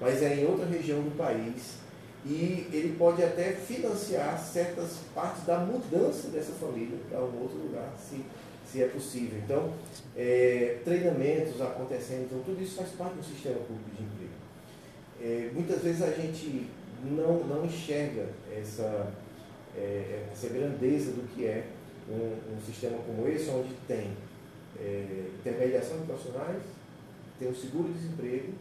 mas 0.01 0.23
é 0.23 0.37
em 0.37 0.47
outra 0.47 0.67
região 0.67 1.03
do 1.03 1.17
país. 1.17 1.83
E 2.25 2.69
ele 2.73 2.95
pode 2.97 3.23
até 3.23 3.53
financiar 3.53 4.39
certas 4.39 4.99
partes 5.15 5.45
da 5.45 5.59
mudança 5.59 6.29
dessa 6.29 6.53
família 6.53 6.97
para 7.11 7.19
um 7.19 7.43
outro 7.43 7.59
lugar, 7.59 7.93
se, 7.99 8.25
se 8.73 8.83
é 8.83 8.89
possível. 8.89 9.39
Então, 9.45 9.73
é, 10.17 10.79
treinamentos 10.83 11.61
acontecendo, 11.61 12.25
então, 12.25 12.41
tudo 12.43 12.63
isso 12.63 12.77
faz 12.77 12.91
parte 12.91 13.17
do 13.17 13.25
sistema 13.25 13.57
público 13.57 13.91
de 13.95 14.03
emprego. 14.03 14.33
É, 15.21 15.51
muitas 15.53 15.83
vezes 15.83 16.03
a 16.03 16.11
gente 16.11 16.69
não, 17.05 17.45
não 17.45 17.67
enxerga 17.67 18.27
essa, 18.51 19.13
é, 19.77 20.25
essa 20.33 20.49
grandeza 20.49 21.13
do 21.13 21.29
que 21.35 21.45
é 21.45 21.67
um, 22.09 22.57
um 22.57 22.61
sistema 22.65 22.97
como 23.07 23.29
esse, 23.29 23.51
onde 23.51 23.75
tem 23.87 24.13
é, 24.81 25.27
intermediação 25.39 25.99
de 25.99 26.07
profissionais, 26.07 26.63
tem 27.39 27.49
o 27.49 27.55
seguro-desemprego 27.55 28.53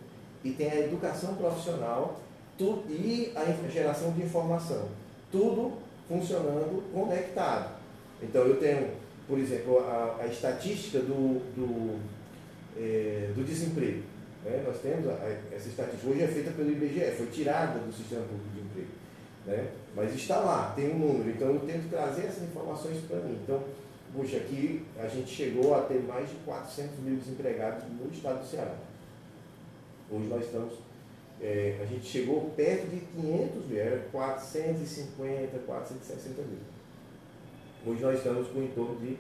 e 0.44 0.52
tem 0.52 0.70
a 0.70 0.80
educação 0.80 1.36
profissional 1.36 2.20
tu, 2.58 2.84
e 2.90 3.32
a 3.36 3.70
geração 3.70 4.12
de 4.12 4.24
informação. 4.24 4.90
Tudo 5.32 5.78
funcionando 6.08 6.84
conectado. 6.94 7.80
Então 8.22 8.44
eu 8.44 8.60
tenho, 8.60 8.92
por 9.32 9.40
exemplo, 9.40 9.80
a, 9.80 10.18
a 10.20 10.28
estatística 10.28 11.00
do, 11.00 11.40
do, 11.56 12.02
é, 12.78 13.32
do 13.34 13.46
desemprego. 13.46 14.04
Né? 14.44 14.62
Nós 14.68 14.82
temos 14.82 15.08
a, 15.08 15.14
a, 15.14 15.56
essa 15.56 15.70
estatística, 15.70 16.10
hoje 16.10 16.22
é 16.22 16.28
feita 16.28 16.52
pelo 16.52 16.70
IBGE, 16.70 17.16
foi 17.16 17.28
tirada 17.28 17.80
do 17.80 17.94
sistema 17.94 18.24
público 18.24 18.50
de 18.54 18.60
emprego. 18.60 18.90
Né? 19.46 19.72
Mas 19.96 20.14
está 20.14 20.38
lá, 20.40 20.74
tem 20.76 20.92
um 20.94 21.00
número, 21.00 21.30
então 21.30 21.48
eu 21.48 21.62
tento 21.62 21.90
trazer 21.90 22.24
essas 22.24 22.44
informações 22.44 22.98
para 23.08 23.20
mim. 23.20 23.40
Então, 23.42 23.64
puxa, 24.14 24.36
aqui 24.36 24.86
a 25.00 25.08
gente 25.08 25.34
chegou 25.34 25.76
a 25.76 25.84
ter 25.84 26.02
mais 26.02 26.30
de 26.30 26.36
400 26.44 27.00
mil 27.00 27.16
desempregados 27.16 27.86
no 27.88 28.12
estado 28.12 28.42
do 28.42 28.46
Ceará. 28.46 28.76
Hoje 30.12 30.28
nós 30.28 30.44
estamos 30.44 30.74
é, 31.42 31.80
a 31.82 31.86
gente 31.86 32.06
chegou 32.06 32.52
perto 32.52 32.86
de 32.88 33.00
500 33.00 33.66
mil, 33.66 33.80
era 33.80 33.98
450, 34.12 35.58
460 35.66 36.42
mil. 36.42 36.71
Hoje 37.86 38.02
nós 38.02 38.18
estamos 38.18 38.48
com 38.50 38.62
em 38.62 38.68
torno 38.68 38.96
de 39.00 39.18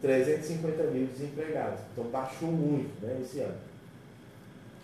350 0.00 0.82
mil 0.84 1.06
desempregados. 1.06 1.80
Então 1.92 2.04
baixou 2.04 2.50
muito 2.50 3.04
né, 3.04 3.18
esse 3.22 3.40
ano. 3.40 3.56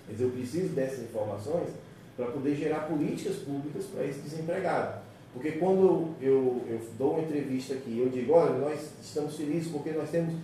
Mas 0.09 0.21
eu 0.21 0.31
preciso 0.31 0.75
dessas 0.75 1.05
informações 1.05 1.69
para 2.17 2.27
poder 2.27 2.57
gerar 2.57 2.81
políticas 2.81 3.37
públicas 3.37 3.85
para 3.87 4.05
esse 4.05 4.21
desempregado. 4.21 5.01
Porque 5.33 5.53
quando 5.53 6.15
eu, 6.21 6.65
eu 6.69 6.81
dou 6.99 7.13
uma 7.13 7.23
entrevista 7.23 7.75
aqui, 7.75 7.99
eu 7.99 8.09
digo, 8.09 8.33
olha, 8.33 8.59
nós 8.59 8.91
estamos 9.01 9.37
felizes 9.37 9.71
porque 9.71 9.91
nós 9.91 10.11
temos 10.11 10.35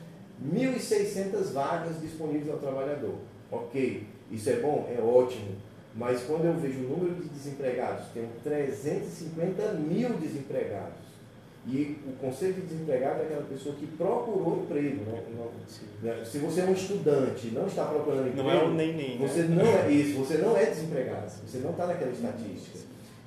1.600 0.54 1.52
vagas 1.52 2.00
disponíveis 2.00 2.48
ao 2.48 2.58
trabalhador. 2.58 3.16
Ok, 3.50 4.06
isso 4.30 4.48
é 4.48 4.60
bom? 4.60 4.88
É 4.96 5.00
ótimo. 5.00 5.56
Mas 5.94 6.22
quando 6.24 6.44
eu 6.44 6.54
vejo 6.54 6.80
o 6.80 6.88
número 6.88 7.14
de 7.16 7.28
desempregados, 7.30 8.06
tem 8.12 8.28
350 8.44 9.72
mil 9.72 10.10
desempregados. 10.18 11.06
E 11.68 11.98
o 12.06 12.12
conceito 12.24 12.60
de 12.60 12.66
desempregado 12.68 13.22
é 13.22 13.24
aquela 13.24 13.42
pessoa 13.42 13.74
que 13.74 13.88
procurou 13.88 14.62
emprego. 14.62 15.04
Né? 15.04 15.22
Não, 16.02 16.24
se 16.24 16.38
você 16.38 16.60
é 16.60 16.64
um 16.64 16.72
estudante 16.72 17.48
não 17.48 17.66
está 17.66 17.86
procurando 17.86 18.28
emprego, 18.28 18.48
não 18.48 18.50
é 18.50 18.64
um 18.64 18.74
nem 18.74 18.94
nem. 18.94 19.18
Você 19.18 19.42
né? 19.42 19.64
não 19.64 19.66
é 19.66 19.90
isso, 19.90 20.18
você 20.18 20.38
não 20.38 20.56
é 20.56 20.66
desempregado, 20.66 21.28
você 21.44 21.58
não 21.58 21.70
está 21.70 21.88
naquela 21.88 22.12
estatística. 22.12 22.78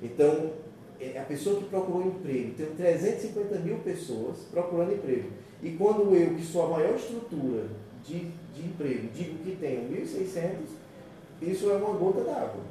Então, 0.02 0.52
é 0.98 1.18
a 1.18 1.24
pessoa 1.24 1.60
que 1.60 1.66
procurou 1.66 2.06
emprego, 2.06 2.54
tem 2.54 2.66
350 2.66 3.58
mil 3.58 3.76
pessoas 3.78 4.38
procurando 4.50 4.94
emprego. 4.94 5.28
E 5.62 5.72
quando 5.72 6.14
eu, 6.14 6.34
que 6.34 6.42
sou 6.42 6.64
a 6.64 6.68
maior 6.78 6.94
estrutura 6.94 7.64
de, 8.02 8.30
de 8.54 8.62
emprego, 8.62 9.08
digo 9.14 9.38
que 9.44 9.56
tenho 9.60 9.82
1.600, 9.90 10.52
isso 11.42 11.70
é 11.70 11.74
uma 11.74 11.96
gota 11.98 12.22
d'água. 12.22 12.62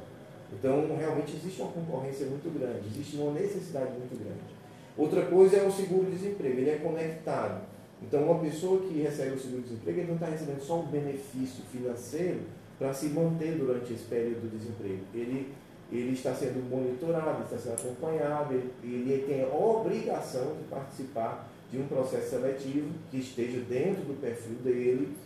Então, 0.52 0.96
realmente 0.98 1.36
existe 1.36 1.62
uma 1.62 1.70
concorrência 1.70 2.26
muito 2.26 2.52
grande, 2.58 2.88
existe 2.92 3.16
uma 3.16 3.32
necessidade 3.32 3.92
muito 3.92 4.18
grande. 4.18 4.59
Outra 5.00 5.22
coisa 5.22 5.56
é 5.56 5.66
o 5.66 5.72
seguro-desemprego, 5.72 6.58
ele 6.58 6.70
é 6.70 6.76
conectado. 6.76 7.62
Então, 8.02 8.22
uma 8.22 8.38
pessoa 8.38 8.82
que 8.82 9.00
recebe 9.00 9.34
o 9.34 9.38
seguro-desemprego, 9.38 10.00
ele 10.00 10.08
não 10.08 10.14
está 10.16 10.26
recebendo 10.26 10.60
só 10.60 10.80
um 10.80 10.86
benefício 10.86 11.64
financeiro 11.72 12.40
para 12.78 12.92
se 12.92 13.06
manter 13.06 13.56
durante 13.56 13.94
esse 13.94 14.04
período 14.04 14.42
do 14.42 14.58
desemprego. 14.58 15.00
Ele, 15.14 15.52
ele 15.90 16.12
está 16.12 16.34
sendo 16.34 16.68
monitorado, 16.68 17.44
está 17.44 17.56
sendo 17.56 17.74
acompanhado, 17.74 18.52
ele, 18.52 18.70
ele 18.82 19.24
tem 19.26 19.42
a 19.42 19.48
obrigação 19.48 20.56
de 20.56 20.64
participar 20.64 21.48
de 21.70 21.78
um 21.78 21.86
processo 21.86 22.30
seletivo 22.30 22.90
que 23.10 23.20
esteja 23.20 23.58
dentro 23.60 24.02
do 24.02 24.20
perfil 24.20 24.56
dele 24.56 25.16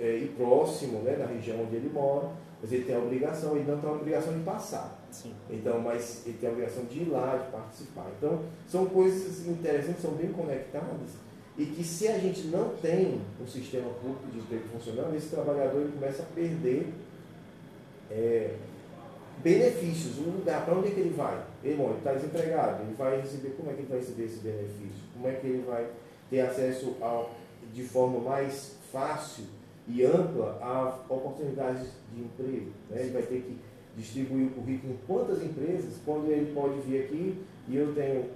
é, 0.00 0.16
e 0.16 0.28
próximo 0.36 1.00
né, 1.00 1.16
da 1.16 1.26
região 1.26 1.62
onde 1.62 1.76
ele 1.76 1.90
mora 1.92 2.30
mas 2.62 2.70
ele 2.70 2.84
tem 2.84 2.94
a 2.94 2.98
obrigação, 3.00 3.56
ele 3.56 3.68
não 3.68 3.80
tem 3.80 3.90
a 3.90 3.92
obrigação 3.92 4.32
de 4.32 4.44
passar. 4.44 5.01
Então, 5.50 5.80
mas 5.80 6.22
ele 6.26 6.38
tem 6.38 6.48
a 6.48 6.52
obrigação 6.52 6.84
de 6.84 7.00
ir 7.00 7.08
lá, 7.08 7.36
de 7.36 7.50
participar. 7.50 8.06
Então, 8.18 8.42
são 8.68 8.86
coisas 8.86 9.46
interessantes, 9.46 10.02
são 10.02 10.12
bem 10.12 10.32
conectadas, 10.32 11.10
e 11.58 11.66
que 11.66 11.84
se 11.84 12.08
a 12.08 12.18
gente 12.18 12.46
não 12.48 12.70
tem 12.76 13.20
um 13.40 13.46
sistema 13.46 13.90
público 13.90 14.26
de 14.32 14.38
emprego 14.38 14.64
funcionando, 14.72 15.14
esse 15.14 15.28
trabalhador 15.28 15.82
ele 15.82 15.92
começa 15.92 16.22
a 16.22 16.26
perder 16.26 16.92
é, 18.10 18.54
benefícios, 19.42 20.18
o 20.18 20.30
lugar, 20.30 20.64
para 20.64 20.74
onde 20.74 20.88
é 20.88 20.90
que 20.92 21.00
ele 21.00 21.14
vai? 21.14 21.42
Ele 21.62 21.82
está 21.98 22.14
desempregado, 22.14 22.82
ele 22.82 22.94
vai 22.94 23.20
receber, 23.20 23.50
como 23.50 23.70
é 23.70 23.74
que 23.74 23.80
ele 23.80 23.88
vai 23.88 23.98
receber 23.98 24.24
esse 24.24 24.40
benefício? 24.40 25.02
Como 25.12 25.28
é 25.28 25.32
que 25.34 25.46
ele 25.46 25.62
vai 25.66 25.86
ter 26.30 26.40
acesso 26.40 26.96
ao, 27.00 27.30
de 27.74 27.82
forma 27.82 28.18
mais 28.18 28.76
fácil 28.90 29.44
e 29.86 30.04
ampla 30.04 30.58
a 30.62 31.00
oportunidades 31.12 31.88
de 32.14 32.22
emprego. 32.22 32.70
Né? 32.88 33.02
Ele 33.02 33.10
vai 33.10 33.22
ter 33.22 33.42
que 33.42 33.58
distribuir 33.96 34.46
o 34.46 34.50
currículo 34.50 34.94
em 34.94 34.98
quantas 35.06 35.42
empresas, 35.42 35.94
quando 36.04 36.30
ele 36.30 36.52
pode 36.54 36.80
vir 36.80 37.04
aqui 37.04 37.42
e 37.68 37.76
eu 37.76 37.94
tenho 37.94 38.30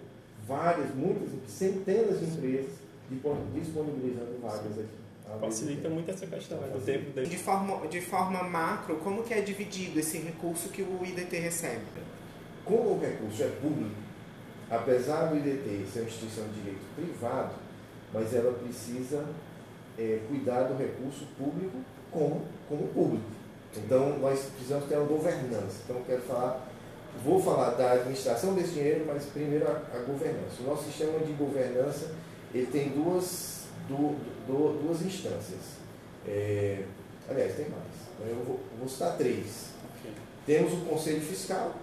várias, 0.46 0.94
muitas, 0.94 1.30
centenas 1.48 2.20
de 2.20 2.26
empresas 2.26 2.72
disponibilizando 3.54 4.38
vagas 4.40 4.78
aqui. 4.78 5.06
Facilita 5.40 5.88
muito 5.88 6.08
essa 6.10 6.26
questão 6.26 6.60
né? 6.60 6.68
do 6.68 6.80
tempo 6.80 7.10
dele. 7.10 7.26
De 7.26 7.36
forma, 7.36 7.86
de 7.88 8.00
forma 8.00 8.44
macro, 8.44 8.96
como 8.96 9.24
que 9.24 9.34
é 9.34 9.40
dividido 9.40 9.98
esse 9.98 10.18
recurso 10.18 10.68
que 10.68 10.82
o 10.82 11.04
IDT 11.04 11.38
recebe? 11.38 11.82
Como 12.64 12.94
o 12.94 13.00
recurso 13.00 13.42
é 13.42 13.48
público, 13.48 13.96
apesar 14.70 15.26
do 15.26 15.36
IDT 15.36 15.86
ser 15.92 16.00
uma 16.00 16.08
instituição 16.08 16.44
de 16.48 16.60
direito 16.60 16.84
privado, 16.94 17.54
mas 18.12 18.32
ela 18.34 18.52
precisa 18.52 19.26
é, 19.98 20.20
cuidar 20.28 20.64
do 20.64 20.76
recurso 20.76 21.26
público 21.36 21.76
como, 22.10 22.42
como 22.68 22.86
público. 22.88 23.26
Então, 23.84 24.18
nós 24.18 24.40
precisamos 24.54 24.88
ter 24.88 24.96
uma 24.96 25.06
governança. 25.06 25.76
Então, 25.84 25.96
eu 25.96 26.04
quero 26.06 26.22
falar 26.22 26.66
vou 27.24 27.40
falar 27.40 27.70
da 27.70 27.92
administração 27.92 28.54
desse 28.54 28.74
dinheiro, 28.74 29.04
mas 29.06 29.24
primeiro 29.24 29.66
a, 29.66 29.82
a 29.94 29.98
governança. 30.00 30.60
O 30.60 30.64
nosso 30.64 30.84
sistema 30.84 31.18
de 31.20 31.32
governança 31.32 32.10
ele 32.54 32.66
tem 32.66 32.90
duas, 32.90 33.64
du, 33.88 34.16
du, 34.46 34.82
duas 34.82 35.02
instâncias. 35.02 35.76
É, 36.26 36.82
aliás, 37.28 37.54
tem 37.54 37.66
mais. 37.68 38.28
Eu 38.28 38.44
vou, 38.44 38.60
vou 38.78 38.88
citar 38.88 39.16
três. 39.16 39.70
Okay. 40.00 40.12
Temos 40.46 40.72
o 40.72 40.76
Conselho 40.86 41.20
Fiscal. 41.20 41.74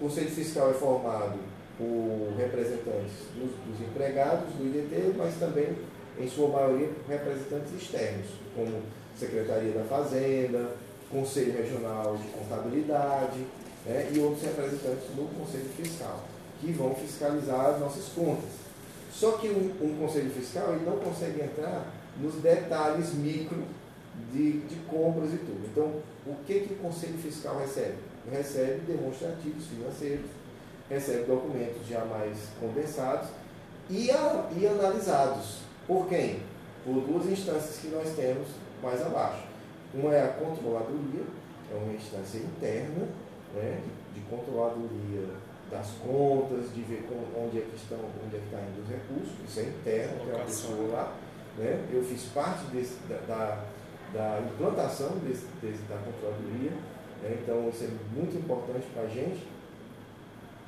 O 0.00 0.04
Conselho 0.04 0.30
Fiscal 0.30 0.70
é 0.70 0.74
formado 0.74 1.38
por 1.76 2.34
representantes 2.36 3.12
dos, 3.34 3.50
dos 3.66 3.88
empregados 3.88 4.52
do 4.54 4.66
IDT, 4.66 5.14
mas 5.16 5.34
também, 5.38 5.76
em 6.18 6.28
sua 6.28 6.48
maioria, 6.48 6.90
representantes 7.08 7.72
externos, 7.74 8.26
como 8.54 8.82
Secretaria 9.16 9.72
da 9.72 9.84
Fazenda, 9.84 10.70
Conselho 11.10 11.56
Regional 11.56 12.16
de 12.16 12.28
Contabilidade 12.28 13.44
né, 13.86 14.10
e 14.12 14.18
outros 14.18 14.42
representantes 14.42 15.08
do 15.14 15.28
Conselho 15.38 15.68
Fiscal, 15.76 16.24
que 16.60 16.72
vão 16.72 16.94
fiscalizar 16.94 17.66
as 17.66 17.80
nossas 17.80 18.08
contas. 18.08 18.50
Só 19.12 19.32
que 19.32 19.48
um, 19.48 19.72
um 19.82 19.98
Conselho 19.98 20.30
Fiscal 20.30 20.74
ele 20.74 20.84
não 20.84 20.98
consegue 20.98 21.42
entrar 21.42 21.92
nos 22.20 22.34
detalhes 22.36 23.14
micro 23.14 23.64
de, 24.32 24.60
de 24.60 24.76
compras 24.88 25.32
e 25.32 25.38
tudo. 25.38 25.66
Então, 25.70 25.92
o 26.26 26.36
que, 26.46 26.60
que 26.60 26.74
o 26.74 26.76
Conselho 26.76 27.18
Fiscal 27.18 27.58
recebe? 27.58 27.94
Recebe 28.30 28.80
demonstrativos 28.80 29.66
financeiros, 29.66 30.26
recebe 30.90 31.24
documentos 31.24 31.86
já 31.88 32.04
mais 32.04 32.36
condensados 32.60 33.28
e, 33.88 34.10
a, 34.10 34.50
e 34.56 34.66
analisados. 34.66 35.60
Por 35.86 36.06
quem? 36.08 36.40
Por 36.84 37.00
duas 37.00 37.26
instâncias 37.26 37.78
que 37.78 37.88
nós 37.88 38.14
temos 38.14 38.48
mais 38.82 39.00
abaixo. 39.00 39.47
Uma 39.94 40.14
é 40.14 40.24
a 40.24 40.28
controladoria, 40.28 41.24
é 41.72 41.74
uma 41.74 41.94
instância 41.94 42.38
interna 42.38 43.08
né, 43.54 43.80
de, 44.14 44.20
controladoria 44.22 45.26
das 45.70 45.88
contas, 46.02 46.74
de 46.74 46.82
ver 46.82 47.08
onde 47.36 47.58
é 47.58 47.60
que 47.62 47.76
estão, 47.76 47.98
onde 48.24 48.36
é 48.36 48.38
que 48.38 48.44
está 48.46 48.58
indo 48.58 48.82
os 48.82 48.88
recursos, 48.88 49.32
isso 49.46 49.60
é 49.60 49.62
interno, 49.64 50.24
tem 50.24 50.34
uma 50.34 50.44
pessoa 50.44 50.88
lá. 50.92 51.14
Né? 51.56 51.88
Eu 51.92 52.02
fiz 52.04 52.24
parte 52.34 52.64
desse, 52.66 52.96
da, 53.08 53.16
da, 53.26 53.64
da 54.12 54.40
implantação 54.40 55.18
desse, 55.18 55.46
desse, 55.62 55.82
da 55.84 55.96
controladoria, 55.96 56.70
né? 57.22 57.38
então 57.42 57.68
isso 57.70 57.84
é 57.84 57.88
muito 58.14 58.36
importante 58.36 58.86
para 58.92 59.04
a 59.04 59.08
gente. 59.08 59.46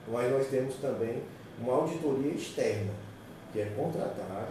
Mas 0.09 0.33
nós 0.33 0.47
temos 0.49 0.75
também 0.77 1.23
uma 1.59 1.75
auditoria 1.75 2.33
externa, 2.33 2.93
que 3.53 3.61
é 3.61 3.67
contratada 3.77 4.49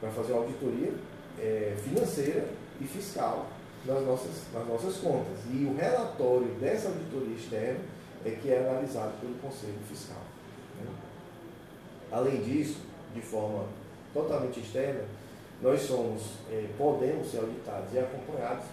para 0.00 0.10
fazer 0.10 0.32
uma 0.32 0.42
auditoria 0.42 0.92
é, 1.38 1.76
financeira 1.82 2.48
e 2.80 2.84
fiscal 2.84 3.46
nas 3.84 4.04
nossas, 4.04 4.42
nas 4.52 4.66
nossas 4.66 4.96
contas. 4.96 5.38
E 5.52 5.64
o 5.64 5.76
relatório 5.76 6.48
dessa 6.60 6.88
auditoria 6.88 7.34
externa 7.34 7.80
é 8.24 8.30
que 8.30 8.50
é 8.50 8.58
analisado 8.58 9.12
pelo 9.20 9.34
Conselho 9.34 9.78
Fiscal. 9.88 10.22
Né? 10.78 10.86
Além 12.10 12.42
disso, 12.42 12.78
de 13.14 13.20
forma 13.20 13.66
totalmente 14.14 14.60
externa, 14.60 15.04
nós 15.60 15.80
somos, 15.80 16.22
é, 16.50 16.66
podemos 16.76 17.30
ser 17.30 17.38
auditados 17.38 17.92
e 17.92 17.98
acompanhados 17.98 18.64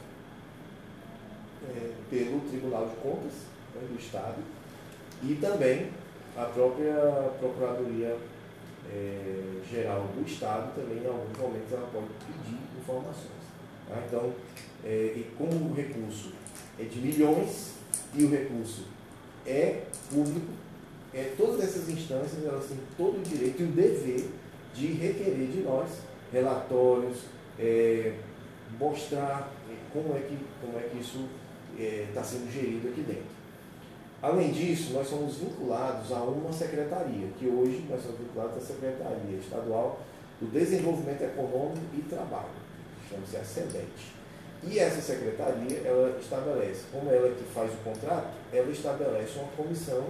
é, 1.68 1.92
pelo 2.10 2.40
Tribunal 2.42 2.88
de 2.88 2.96
Contas 2.96 3.34
né, 3.76 3.88
do 3.88 4.00
Estado 4.00 4.38
e 5.24 5.36
também 5.36 5.92
a 6.38 6.46
própria 6.46 6.96
Procuradoria 7.40 8.18
é, 8.92 9.62
Geral 9.70 10.02
do 10.16 10.26
Estado 10.26 10.74
também 10.74 11.04
em 11.04 11.08
alguns 11.08 11.38
momentos 11.38 11.72
ela 11.72 11.88
pode 11.92 12.08
pedir 12.26 12.58
informações. 12.80 13.44
Tá? 13.88 14.02
Então, 14.08 14.34
é, 14.86 15.14
e 15.16 15.32
como 15.38 15.72
o 15.72 15.74
recurso 15.74 16.32
é 16.80 16.84
de 16.84 17.00
milhões 17.00 17.74
e 18.14 18.24
o 18.24 18.30
recurso 18.30 18.86
é 19.46 19.84
público, 20.10 20.54
é, 21.14 21.34
todas 21.38 21.62
essas 21.62 21.90
instâncias 21.90 22.46
elas 22.46 22.66
têm 22.66 22.78
todo 22.96 23.20
o 23.20 23.22
direito 23.22 23.62
e 23.62 23.66
o 23.66 23.72
dever 23.72 24.30
de 24.74 24.88
requerer 24.88 25.48
de 25.48 25.62
nós 25.62 25.90
relatórios, 26.32 27.20
é, 27.58 28.14
mostrar 28.80 29.52
como 29.92 30.16
é 30.16 30.20
que, 30.20 30.38
como 30.62 30.78
é 30.78 30.84
que 30.84 31.00
isso 31.00 31.28
está 31.78 32.22
é, 32.22 32.24
sendo 32.24 32.52
gerido 32.52 32.88
aqui 32.90 33.02
dentro. 33.02 33.40
Além 34.22 34.52
disso, 34.52 34.94
nós 34.94 35.08
somos 35.08 35.38
vinculados 35.38 36.12
a 36.12 36.22
uma 36.22 36.52
secretaria, 36.52 37.28
que 37.40 37.48
hoje 37.48 37.86
nós 37.90 38.02
somos 38.02 38.20
vinculados 38.20 38.58
à 38.58 38.60
Secretaria 38.60 39.38
Estadual 39.40 40.02
do 40.42 40.52
Desenvolvimento 40.52 41.22
Econômico 41.22 41.80
e 41.98 42.02
Trabalho, 42.02 42.50
chama-se 43.10 43.38
a. 43.38 44.19
E 44.64 44.78
essa 44.78 45.02
secretaria, 45.02 45.82
ela 45.86 46.18
estabelece, 46.20 46.84
como 46.92 47.10
ela 47.10 47.28
é 47.28 47.32
que 47.32 47.44
faz 47.54 47.72
o 47.72 47.78
contrato, 47.78 48.28
ela 48.52 48.70
estabelece 48.70 49.40
uma 49.40 49.48
comissão 49.56 50.06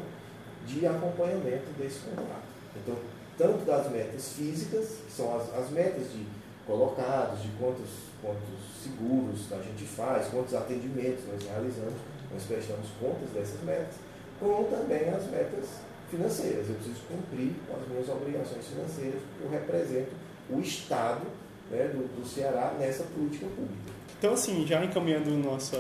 de 0.66 0.88
acompanhamento 0.88 1.72
desse 1.78 2.00
contrato. 2.00 2.50
Então, 2.76 2.96
tanto 3.38 3.66
das 3.66 3.90
metas 3.92 4.34
físicas, 4.34 4.98
que 5.06 5.12
são 5.12 5.38
as, 5.38 5.54
as 5.54 5.70
metas 5.70 6.12
de 6.12 6.26
colocados, 6.66 7.42
de 7.42 7.50
quantos, 7.60 7.90
quantos 8.22 8.84
seguros 8.84 9.52
a 9.52 9.62
gente 9.64 9.86
faz, 9.86 10.28
quantos 10.28 10.54
atendimentos 10.54 11.26
nós 11.32 11.44
realizamos, 11.44 12.00
nós 12.32 12.44
prestamos 12.44 12.88
contas 13.00 13.30
dessas 13.34 13.62
metas, 13.64 13.96
como 14.40 14.68
também 14.68 15.10
as 15.10 15.26
metas 15.32 15.66
financeiras. 16.10 16.70
Eu 16.70 16.76
preciso 16.76 17.02
cumprir 17.08 17.54
com 17.68 17.76
as 17.76 17.88
minhas 17.88 18.10
obrigações 18.10 18.66
financeiras, 18.68 19.22
porque 19.22 19.44
eu 19.46 19.60
represento 19.60 20.12
o 20.50 20.60
Estado 20.60 21.22
né, 21.70 21.88
do, 21.88 22.08
do 22.20 22.28
Ceará 22.28 22.76
nessa 22.80 23.04
política 23.04 23.46
pública. 23.48 24.00
Então, 24.18 24.34
assim, 24.34 24.68
já 24.68 24.84
encaminhando 24.84 25.30
o 25.32 25.38
nosso, 25.38 25.76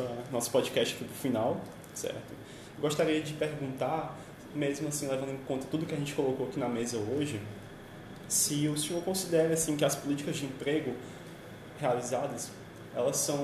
podcast 0.51 0.95
aqui 0.95 1.03
para 1.03 1.13
o 1.13 1.17
final, 1.17 1.61
certo? 1.93 2.33
Gostaria 2.79 3.21
de 3.21 3.33
perguntar, 3.33 4.17
mesmo 4.55 4.87
assim, 4.87 5.07
levando 5.07 5.33
em 5.33 5.37
conta 5.45 5.67
tudo 5.69 5.85
que 5.85 5.93
a 5.93 5.97
gente 5.97 6.13
colocou 6.13 6.47
aqui 6.47 6.57
na 6.57 6.69
mesa 6.69 6.97
hoje, 6.97 7.41
se 8.29 8.67
o 8.67 8.77
senhor 8.77 9.03
considera 9.03 9.53
assim, 9.53 9.75
que 9.75 9.83
as 9.83 9.95
políticas 9.95 10.37
de 10.37 10.45
emprego 10.45 10.93
realizadas, 11.79 12.51
elas 12.95 13.17
são, 13.17 13.37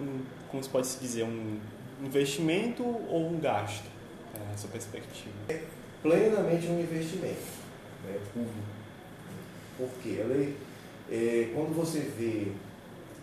um, 0.00 0.20
como 0.50 0.62
se 0.62 0.68
pode 0.68 0.86
se 0.86 0.98
dizer, 0.98 1.22
um 1.22 1.60
investimento 2.02 2.82
ou 2.82 3.28
um 3.28 3.38
gasto, 3.38 3.84
é, 4.34 4.54
essa 4.54 4.66
perspectiva? 4.66 5.34
É 5.48 5.62
plenamente 6.02 6.66
um 6.66 6.80
investimento 6.80 7.42
né, 8.04 8.18
público. 8.32 8.80
Porque 9.76 10.18
ela, 10.20 10.34
é, 11.10 11.50
quando 11.54 11.74
você 11.74 12.00
vê 12.00 12.52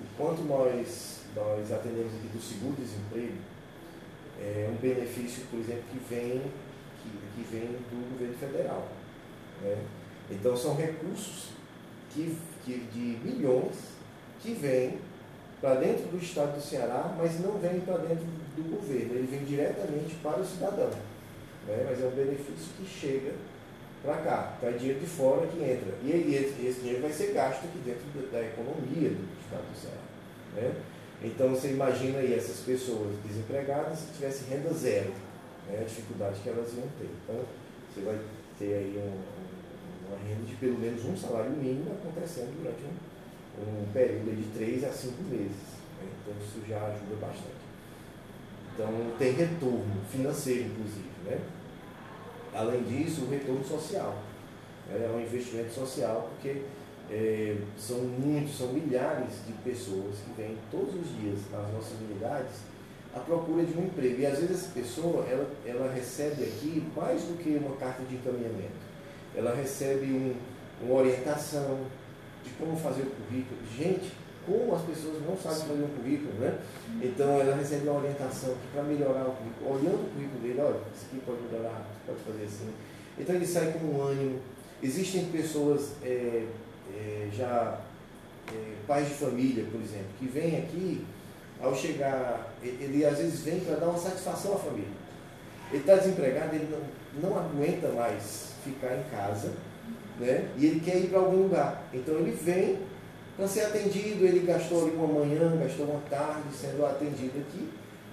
Enquanto 0.02 0.42
nós, 0.44 1.22
nós 1.36 1.72
atendemos 1.72 2.14
aqui 2.16 2.28
do 2.28 2.42
seguro-desemprego, 2.42 3.38
é 4.40 4.70
um 4.72 4.76
benefício, 4.76 5.44
por 5.50 5.60
exemplo, 5.60 5.84
que 5.92 6.00
vem, 6.10 6.42
que, 7.02 7.10
que 7.36 7.48
vem 7.52 7.68
do 7.68 8.12
governo 8.12 8.36
federal. 8.36 8.88
Né? 9.62 9.78
Então, 10.30 10.56
são 10.56 10.76
recursos 10.76 11.50
que, 12.14 12.38
que, 12.64 12.80
de 12.94 13.28
milhões 13.28 13.76
que 14.40 14.54
vêm 14.54 15.00
para 15.60 15.76
dentro 15.76 16.08
do 16.10 16.18
estado 16.18 16.56
do 16.56 16.62
Ceará, 16.62 17.16
mas 17.18 17.40
não 17.40 17.58
vem 17.58 17.80
para 17.80 17.98
dentro 17.98 18.26
do 18.56 18.76
governo, 18.76 19.16
ele 19.16 19.28
vem 19.28 19.44
diretamente 19.44 20.16
para 20.22 20.40
o 20.40 20.46
cidadão. 20.46 20.90
Né? 21.68 21.86
Mas 21.90 22.02
é 22.02 22.06
um 22.06 22.12
benefício 22.12 22.74
que 22.78 22.86
chega 22.86 23.34
para 24.08 24.22
cá, 24.22 24.54
então 24.56 24.70
é 24.70 24.72
dinheiro 24.72 25.02
de 25.02 25.06
fora 25.06 25.46
que 25.48 25.62
entra. 25.62 25.94
E, 26.02 26.34
esse, 26.34 26.80
dinheiro 26.80 27.02
vai 27.02 27.12
ser 27.12 27.34
gasto 27.34 27.66
aqui 27.66 27.78
dentro 27.84 28.06
da, 28.32 28.40
economia 28.40 29.10
do 29.10 29.28
estado 29.44 29.68
do 29.68 29.78
Ceará. 29.78 29.98
Né? 30.56 30.76
Então 31.22 31.50
você 31.50 31.72
imagina 31.72 32.20
aí 32.20 32.34
essas 32.34 32.62
pessoas 32.62 33.18
desempregadas 33.26 34.00
se 34.00 34.14
tivessem 34.14 34.48
renda 34.48 34.74
zero, 34.74 35.12
né? 35.68 35.80
a 35.82 35.84
dificuldade 35.84 36.40
que 36.40 36.48
elas 36.48 36.74
iam 36.74 36.88
ter. 36.98 37.10
Então 37.22 37.44
você 37.92 38.02
vai 38.06 38.18
ter 38.58 38.74
aí 38.76 38.96
um, 38.96 40.08
uma 40.08 40.18
renda 40.26 40.46
de 40.46 40.56
pelo 40.56 40.80
menos 40.80 41.04
um 41.04 41.18
salário 41.18 41.52
mínimo 41.52 41.92
acontecendo 41.92 42.56
durante 42.64 42.84
um, 42.84 43.84
um 43.84 43.92
período 43.92 44.38
de 44.38 44.58
três 44.58 44.86
a 44.86 44.90
cinco 44.94 45.22
meses. 45.24 45.76
Né? 46.00 46.08
Então 46.22 46.34
isso 46.42 46.66
já 46.66 46.78
ajuda 46.78 47.16
bastante. 47.20 47.68
Então 48.74 48.88
tem 49.20 49.34
retorno 49.34 50.02
financeiro, 50.10 50.64
inclusive. 50.64 51.10
Né? 51.26 51.40
Além 52.58 52.82
disso, 52.84 53.26
o 53.26 53.30
retorno 53.30 53.64
social. 53.64 54.18
É 54.90 55.12
um 55.16 55.22
investimento 55.22 55.72
social, 55.74 56.32
porque 56.32 56.64
é, 57.12 57.56
são 57.78 58.00
muitos, 58.00 58.58
são 58.58 58.74
milhares 58.74 59.46
de 59.46 59.54
pessoas 59.64 60.16
que 60.26 60.42
vêm 60.42 60.58
todos 60.72 60.96
os 60.96 61.22
dias 61.22 61.40
nas 61.52 61.72
nossas 61.72 62.00
unidades 62.02 62.62
à 63.14 63.20
procura 63.20 63.64
de 63.64 63.78
um 63.78 63.84
emprego. 63.86 64.22
E 64.22 64.26
às 64.26 64.40
vezes 64.40 64.64
essa 64.64 64.72
pessoa, 64.72 65.24
ela, 65.30 65.48
ela 65.66 65.94
recebe 65.94 66.44
aqui 66.46 66.84
mais 66.96 67.22
do 67.22 67.38
que 67.38 67.50
uma 67.50 67.76
carta 67.78 68.02
de 68.04 68.16
encaminhamento. 68.16 68.88
Ela 69.36 69.54
recebe 69.54 70.06
um, 70.12 70.34
uma 70.82 70.96
orientação 70.96 71.82
de 72.44 72.50
como 72.52 72.76
fazer 72.76 73.04
o 73.04 73.12
currículo. 73.12 73.60
Gente, 73.78 74.14
como 74.48 74.74
as 74.74 74.82
pessoas 74.84 75.22
não 75.28 75.36
sabem 75.36 75.68
fazer 75.68 75.84
um 75.84 75.98
currículo, 75.98 76.34
né? 76.40 76.58
Então 77.02 77.42
ela 77.42 77.58
recebe 77.58 77.88
uma 77.88 78.00
orientação 78.00 78.56
para 78.74 78.82
melhorar 78.84 79.26
o 79.28 79.32
currículo. 79.32 79.76
Olhando 79.76 80.08
o 80.08 80.10
currículo 80.14 80.42
dele, 80.42 80.62
olha, 80.62 80.80
isso 80.96 81.06
aqui 81.12 81.22
pode 81.26 81.42
melhorar, 81.42 81.86
pode 82.06 82.20
fazer 82.20 82.46
assim. 82.46 82.74
Então 83.20 83.36
ele 83.36 83.46
sai 83.46 83.74
com 83.74 83.80
um 83.86 84.02
ânimo. 84.02 84.40
Existem 84.82 85.26
pessoas 85.26 85.92
é, 86.02 86.46
é, 86.96 87.30
já 87.34 87.82
é, 88.48 88.74
pais 88.88 89.10
de 89.10 89.16
família, 89.16 89.66
por 89.70 89.82
exemplo, 89.82 90.08
que 90.18 90.28
vêm 90.28 90.58
aqui, 90.60 91.06
ao 91.62 91.76
chegar, 91.76 92.54
ele 92.64 93.04
às 93.04 93.18
vezes 93.18 93.42
vem 93.42 93.60
para 93.60 93.76
dar 93.76 93.88
uma 93.88 93.98
satisfação 93.98 94.54
à 94.54 94.58
família. 94.58 94.88
Ele 95.72 95.82
está 95.82 95.96
desempregado, 95.96 96.56
ele 96.56 96.70
não, 96.72 97.30
não 97.30 97.38
aguenta 97.38 97.90
mais 97.90 98.54
ficar 98.64 98.96
em 98.96 99.04
casa, 99.10 99.52
né? 100.20 100.50
E 100.58 100.66
ele 100.66 100.80
quer 100.80 100.98
ir 100.98 101.10
para 101.10 101.20
algum 101.20 101.44
lugar. 101.44 101.84
Então 101.94 102.16
ele 102.16 102.32
vem 102.32 102.80
para 103.38 103.48
ser 103.48 103.66
atendido, 103.66 104.26
ele 104.26 104.46
gastou 104.48 104.82
ali 104.82 104.96
uma 104.96 105.20
manhã, 105.20 105.56
gastou 105.58 105.86
uma 105.86 106.02
tarde 106.10 106.52
sendo 106.52 106.84
atendido 106.84 107.40
aqui, 107.40 107.70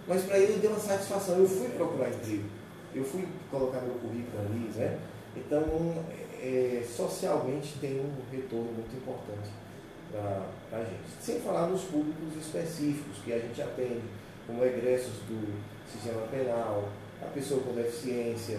mas 0.06 0.22
para 0.24 0.38
ele 0.38 0.60
deu 0.60 0.70
uma 0.70 0.78
satisfação. 0.78 1.38
Eu 1.38 1.48
fui 1.48 1.70
procurar 1.70 2.10
emprego, 2.10 2.44
eu 2.94 3.02
fui 3.02 3.26
colocar 3.50 3.80
meu 3.80 3.94
currículo 3.94 4.38
ali, 4.44 4.70
né? 4.76 4.98
Então, 5.34 5.64
é, 6.42 6.84
socialmente 6.87 7.78
tem 7.80 7.98
um 8.00 8.12
retorno 8.30 8.70
muito 8.72 8.94
importante 8.94 9.48
para 10.12 10.78
a 10.78 10.84
gente. 10.84 11.22
Sem 11.22 11.40
falar 11.40 11.68
nos 11.68 11.84
públicos 11.84 12.37
específicos 12.38 13.16
que 13.24 13.32
a 13.32 13.38
gente 13.38 13.62
atende, 13.62 14.02
como 14.46 14.62
egressos 14.62 15.14
do 15.26 15.58
sistema 15.90 16.20
penal, 16.26 16.90
a 17.22 17.26
pessoa 17.26 17.62
com 17.62 17.72
deficiência, 17.72 18.58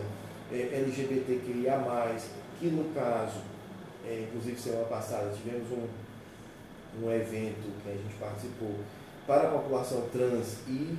é, 0.51 0.82
LGBTQIA, 0.84 1.80
que 2.60 2.67
no 2.67 2.91
caso, 2.95 3.41
é, 4.04 4.25
inclusive 4.28 4.60
semana 4.60 4.86
passada, 4.86 5.32
tivemos 5.32 5.71
um, 5.71 5.88
um 7.01 7.12
evento 7.12 7.71
que 7.84 7.89
a 7.89 7.93
gente 7.93 8.15
participou 8.19 8.75
para 9.27 9.47
a 9.47 9.51
população 9.51 10.08
trans 10.12 10.60
e 10.67 10.97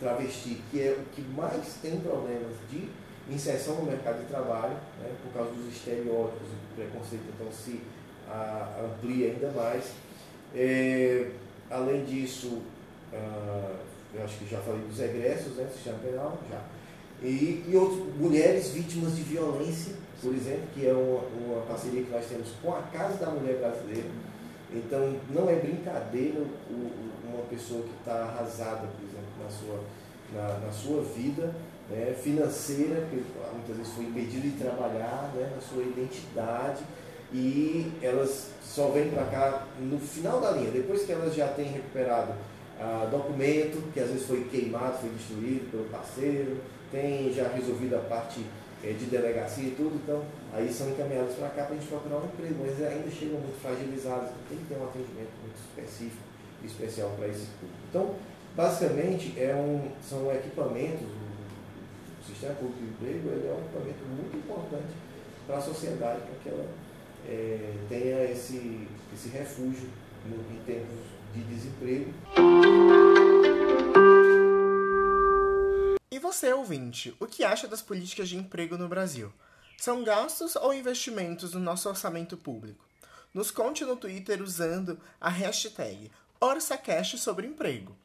travesti, 0.00 0.60
que 0.70 0.82
é 0.82 0.92
o 0.92 1.14
que 1.14 1.22
mais 1.22 1.74
tem 1.82 2.00
problemas 2.00 2.54
de 2.70 2.88
inserção 3.30 3.76
no 3.76 3.86
mercado 3.86 4.20
de 4.20 4.26
trabalho, 4.26 4.74
né, 5.00 5.10
por 5.22 5.32
causa 5.32 5.50
dos 5.52 5.74
estereótipos 5.74 6.48
e 6.48 6.52
do 6.52 6.76
preconceito, 6.76 7.24
então 7.34 7.50
se 7.52 7.80
a, 8.28 8.80
amplia 8.84 9.32
ainda 9.32 9.50
mais. 9.50 9.92
É, 10.54 11.30
além 11.70 12.04
disso, 12.04 12.62
ah, 13.12 13.76
eu 14.14 14.24
acho 14.24 14.38
que 14.38 14.48
já 14.48 14.58
falei 14.60 14.80
dos 14.82 15.00
egressos, 15.00 15.56
né, 15.56 15.68
sistema 15.72 15.98
penal, 15.98 16.38
já. 16.50 16.62
E, 17.22 17.64
e 17.68 17.76
outras 17.76 18.14
mulheres 18.16 18.70
vítimas 18.70 19.16
de 19.16 19.22
violência, 19.22 19.94
por 20.20 20.34
exemplo, 20.34 20.68
que 20.74 20.86
é 20.86 20.92
uma, 20.92 21.20
uma 21.20 21.62
parceria 21.62 22.02
que 22.02 22.10
nós 22.10 22.26
temos 22.26 22.48
com 22.62 22.74
a 22.74 22.82
Casa 22.82 23.16
da 23.16 23.30
Mulher 23.30 23.56
Brasileira. 23.56 24.08
Então, 24.72 25.16
não 25.30 25.48
é 25.48 25.56
brincadeira 25.56 26.44
uma 26.68 27.42
pessoa 27.48 27.82
que 27.82 27.94
está 27.98 28.24
arrasada, 28.24 28.88
por 28.88 29.04
exemplo, 29.04 29.32
na 29.42 29.50
sua, 29.50 29.80
na, 30.34 30.66
na 30.66 30.72
sua 30.72 31.02
vida 31.02 31.54
né, 31.88 32.14
financeira, 32.20 33.06
que 33.08 33.24
muitas 33.52 33.76
vezes 33.76 33.92
foi 33.92 34.04
impedida 34.04 34.48
de 34.48 34.56
trabalhar, 34.56 35.32
né, 35.34 35.52
na 35.54 35.60
sua 35.60 35.82
identidade, 35.82 36.82
e 37.32 37.92
elas 38.02 38.50
só 38.62 38.88
vêm 38.88 39.10
para 39.10 39.24
cá 39.24 39.66
no 39.80 39.98
final 39.98 40.40
da 40.40 40.52
linha, 40.52 40.70
depois 40.70 41.04
que 41.04 41.12
elas 41.12 41.34
já 41.34 41.48
têm 41.48 41.66
recuperado 41.66 42.32
ah, 42.78 43.08
documento, 43.10 43.82
que 43.92 44.00
às 44.00 44.08
vezes 44.08 44.26
foi 44.26 44.44
queimado, 44.44 44.98
foi 44.98 45.10
destruído 45.10 45.70
pelo 45.70 45.84
parceiro, 45.84 46.58
tem 46.90 47.32
já 47.32 47.48
resolvido 47.48 47.96
a 47.96 48.00
parte 48.00 48.40
de 48.82 49.06
delegacia 49.06 49.68
e 49.68 49.70
tudo, 49.72 49.96
então 49.96 50.22
aí 50.52 50.72
são 50.72 50.90
encaminhados 50.90 51.34
para 51.34 51.48
cá 51.48 51.64
para 51.64 51.74
a 51.74 51.78
gente 51.78 51.88
procurar 51.88 52.18
um 52.18 52.26
emprego, 52.26 52.54
mas 52.60 52.80
ainda 52.82 53.10
chegam 53.10 53.40
muito 53.40 53.60
fragilizados, 53.60 54.30
então 54.30 54.42
tem 54.48 54.58
que 54.58 54.64
ter 54.66 54.78
um 54.78 54.84
atendimento 54.84 55.32
muito 55.42 55.56
específico 55.56 56.22
e 56.62 56.66
especial 56.66 57.10
para 57.16 57.28
esse 57.28 57.46
público. 57.58 57.78
Então, 57.90 58.14
basicamente, 58.54 59.34
é 59.36 59.54
um, 59.54 59.90
são 60.02 60.30
equipamentos, 60.32 61.06
o 61.06 62.24
sistema 62.26 62.54
público 62.54 62.78
de 62.78 62.88
emprego 62.88 63.28
ele 63.28 63.48
é 63.48 63.52
um 63.52 63.60
equipamento 63.60 64.04
muito 64.06 64.36
importante 64.36 64.94
para 65.46 65.56
a 65.58 65.60
sociedade, 65.60 66.20
para 66.20 66.34
que 66.42 66.48
ela 66.48 66.66
é, 67.28 67.72
tenha 67.88 68.24
esse, 68.30 68.86
esse 69.14 69.28
refúgio 69.30 69.88
em 70.28 70.58
tempos 70.64 70.98
de 71.34 71.42
desemprego. 71.42 72.95
Você, 76.36 76.52
ouvinte, 76.52 77.16
o 77.18 77.26
que 77.26 77.42
acha 77.42 77.66
das 77.66 77.80
políticas 77.80 78.28
de 78.28 78.36
emprego 78.36 78.76
no 78.76 78.86
Brasil? 78.86 79.32
São 79.78 80.04
gastos 80.04 80.54
ou 80.54 80.74
investimentos 80.74 81.54
no 81.54 81.60
nosso 81.60 81.88
orçamento 81.88 82.36
público? 82.36 82.84
Nos 83.32 83.50
conte 83.50 83.86
no 83.86 83.96
Twitter 83.96 84.42
usando 84.42 85.00
a 85.18 85.30
hashtag 85.30 86.10
OrçaCast 86.38 87.16
sobre 87.16 87.46
emprego. 87.46 87.96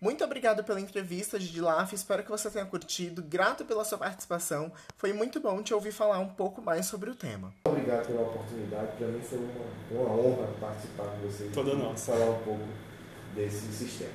Muito 0.00 0.22
obrigado 0.22 0.62
pela 0.62 0.80
entrevista, 0.80 1.40
Didilaf. 1.40 1.92
Espero 1.92 2.22
que 2.22 2.30
você 2.30 2.48
tenha 2.48 2.64
curtido. 2.64 3.20
Grato 3.20 3.64
pela 3.64 3.84
sua 3.84 3.98
participação. 3.98 4.70
Foi 4.96 5.12
muito 5.12 5.40
bom 5.40 5.60
te 5.60 5.74
ouvir 5.74 5.90
falar 5.90 6.20
um 6.20 6.28
pouco 6.28 6.62
mais 6.62 6.86
sobre 6.86 7.10
o 7.10 7.16
tema. 7.16 7.52
Obrigado 7.64 8.06
pela 8.06 8.22
oportunidade. 8.22 8.96
Para 8.96 9.08
mim 9.08 9.22
foi 9.22 9.38
uma, 9.38 10.02
uma 10.02 10.14
honra 10.14 10.46
participar 10.60 11.06
com 11.06 11.18
vocês. 11.26 11.52
Toda 11.52 11.74
nossa. 11.74 12.12
Falar 12.12 12.30
um 12.30 12.44
pouco 12.44 12.68
desse 13.34 13.72
sistema. 13.72 14.12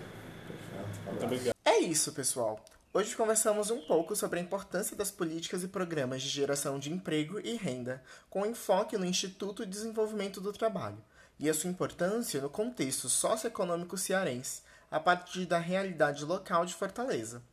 Muito 1.06 1.26
obrigado. 1.26 1.56
É 1.66 1.80
isso, 1.80 2.14
pessoal. 2.14 2.64
Hoje 2.98 3.16
conversamos 3.16 3.70
um 3.70 3.80
pouco 3.80 4.16
sobre 4.16 4.40
a 4.40 4.42
importância 4.42 4.98
das 4.98 5.12
políticas 5.12 5.62
e 5.62 5.68
programas 5.68 6.20
de 6.24 6.30
geração 6.30 6.80
de 6.80 6.92
emprego 6.92 7.40
e 7.40 7.56
renda, 7.56 8.02
com 8.28 8.44
enfoque 8.44 8.98
no 8.98 9.06
Instituto 9.06 9.64
de 9.64 9.72
Desenvolvimento 9.72 10.42
do 10.42 10.52
Trabalho, 10.52 10.98
e 11.40 11.48
a 11.48 11.54
sua 11.54 11.70
importância 11.70 12.42
no 12.42 12.50
contexto 12.50 13.08
socioeconômico 13.08 14.00
cearense, 14.00 14.64
a 14.90 15.00
partir 15.00 15.46
da 15.46 15.60
realidade 15.60 16.26
local 16.26 16.66
de 16.66 16.74
Fortaleza. 16.74 17.44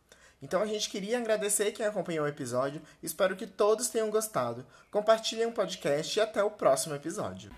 Então 0.40 0.62
a 0.62 0.66
gente 0.66 0.88
queria 0.88 1.18
agradecer 1.18 1.72
quem 1.72 1.84
acompanhou 1.84 2.24
o 2.24 2.28
episódio, 2.28 2.80
espero 3.02 3.36
que 3.36 3.46
todos 3.46 3.90
tenham 3.90 4.08
gostado. 4.08 4.64
Compartilhem 4.90 5.44
o 5.44 5.52
podcast 5.52 6.18
e 6.18 6.22
até 6.22 6.42
o 6.42 6.52
próximo 6.52 6.94
episódio. 6.94 7.50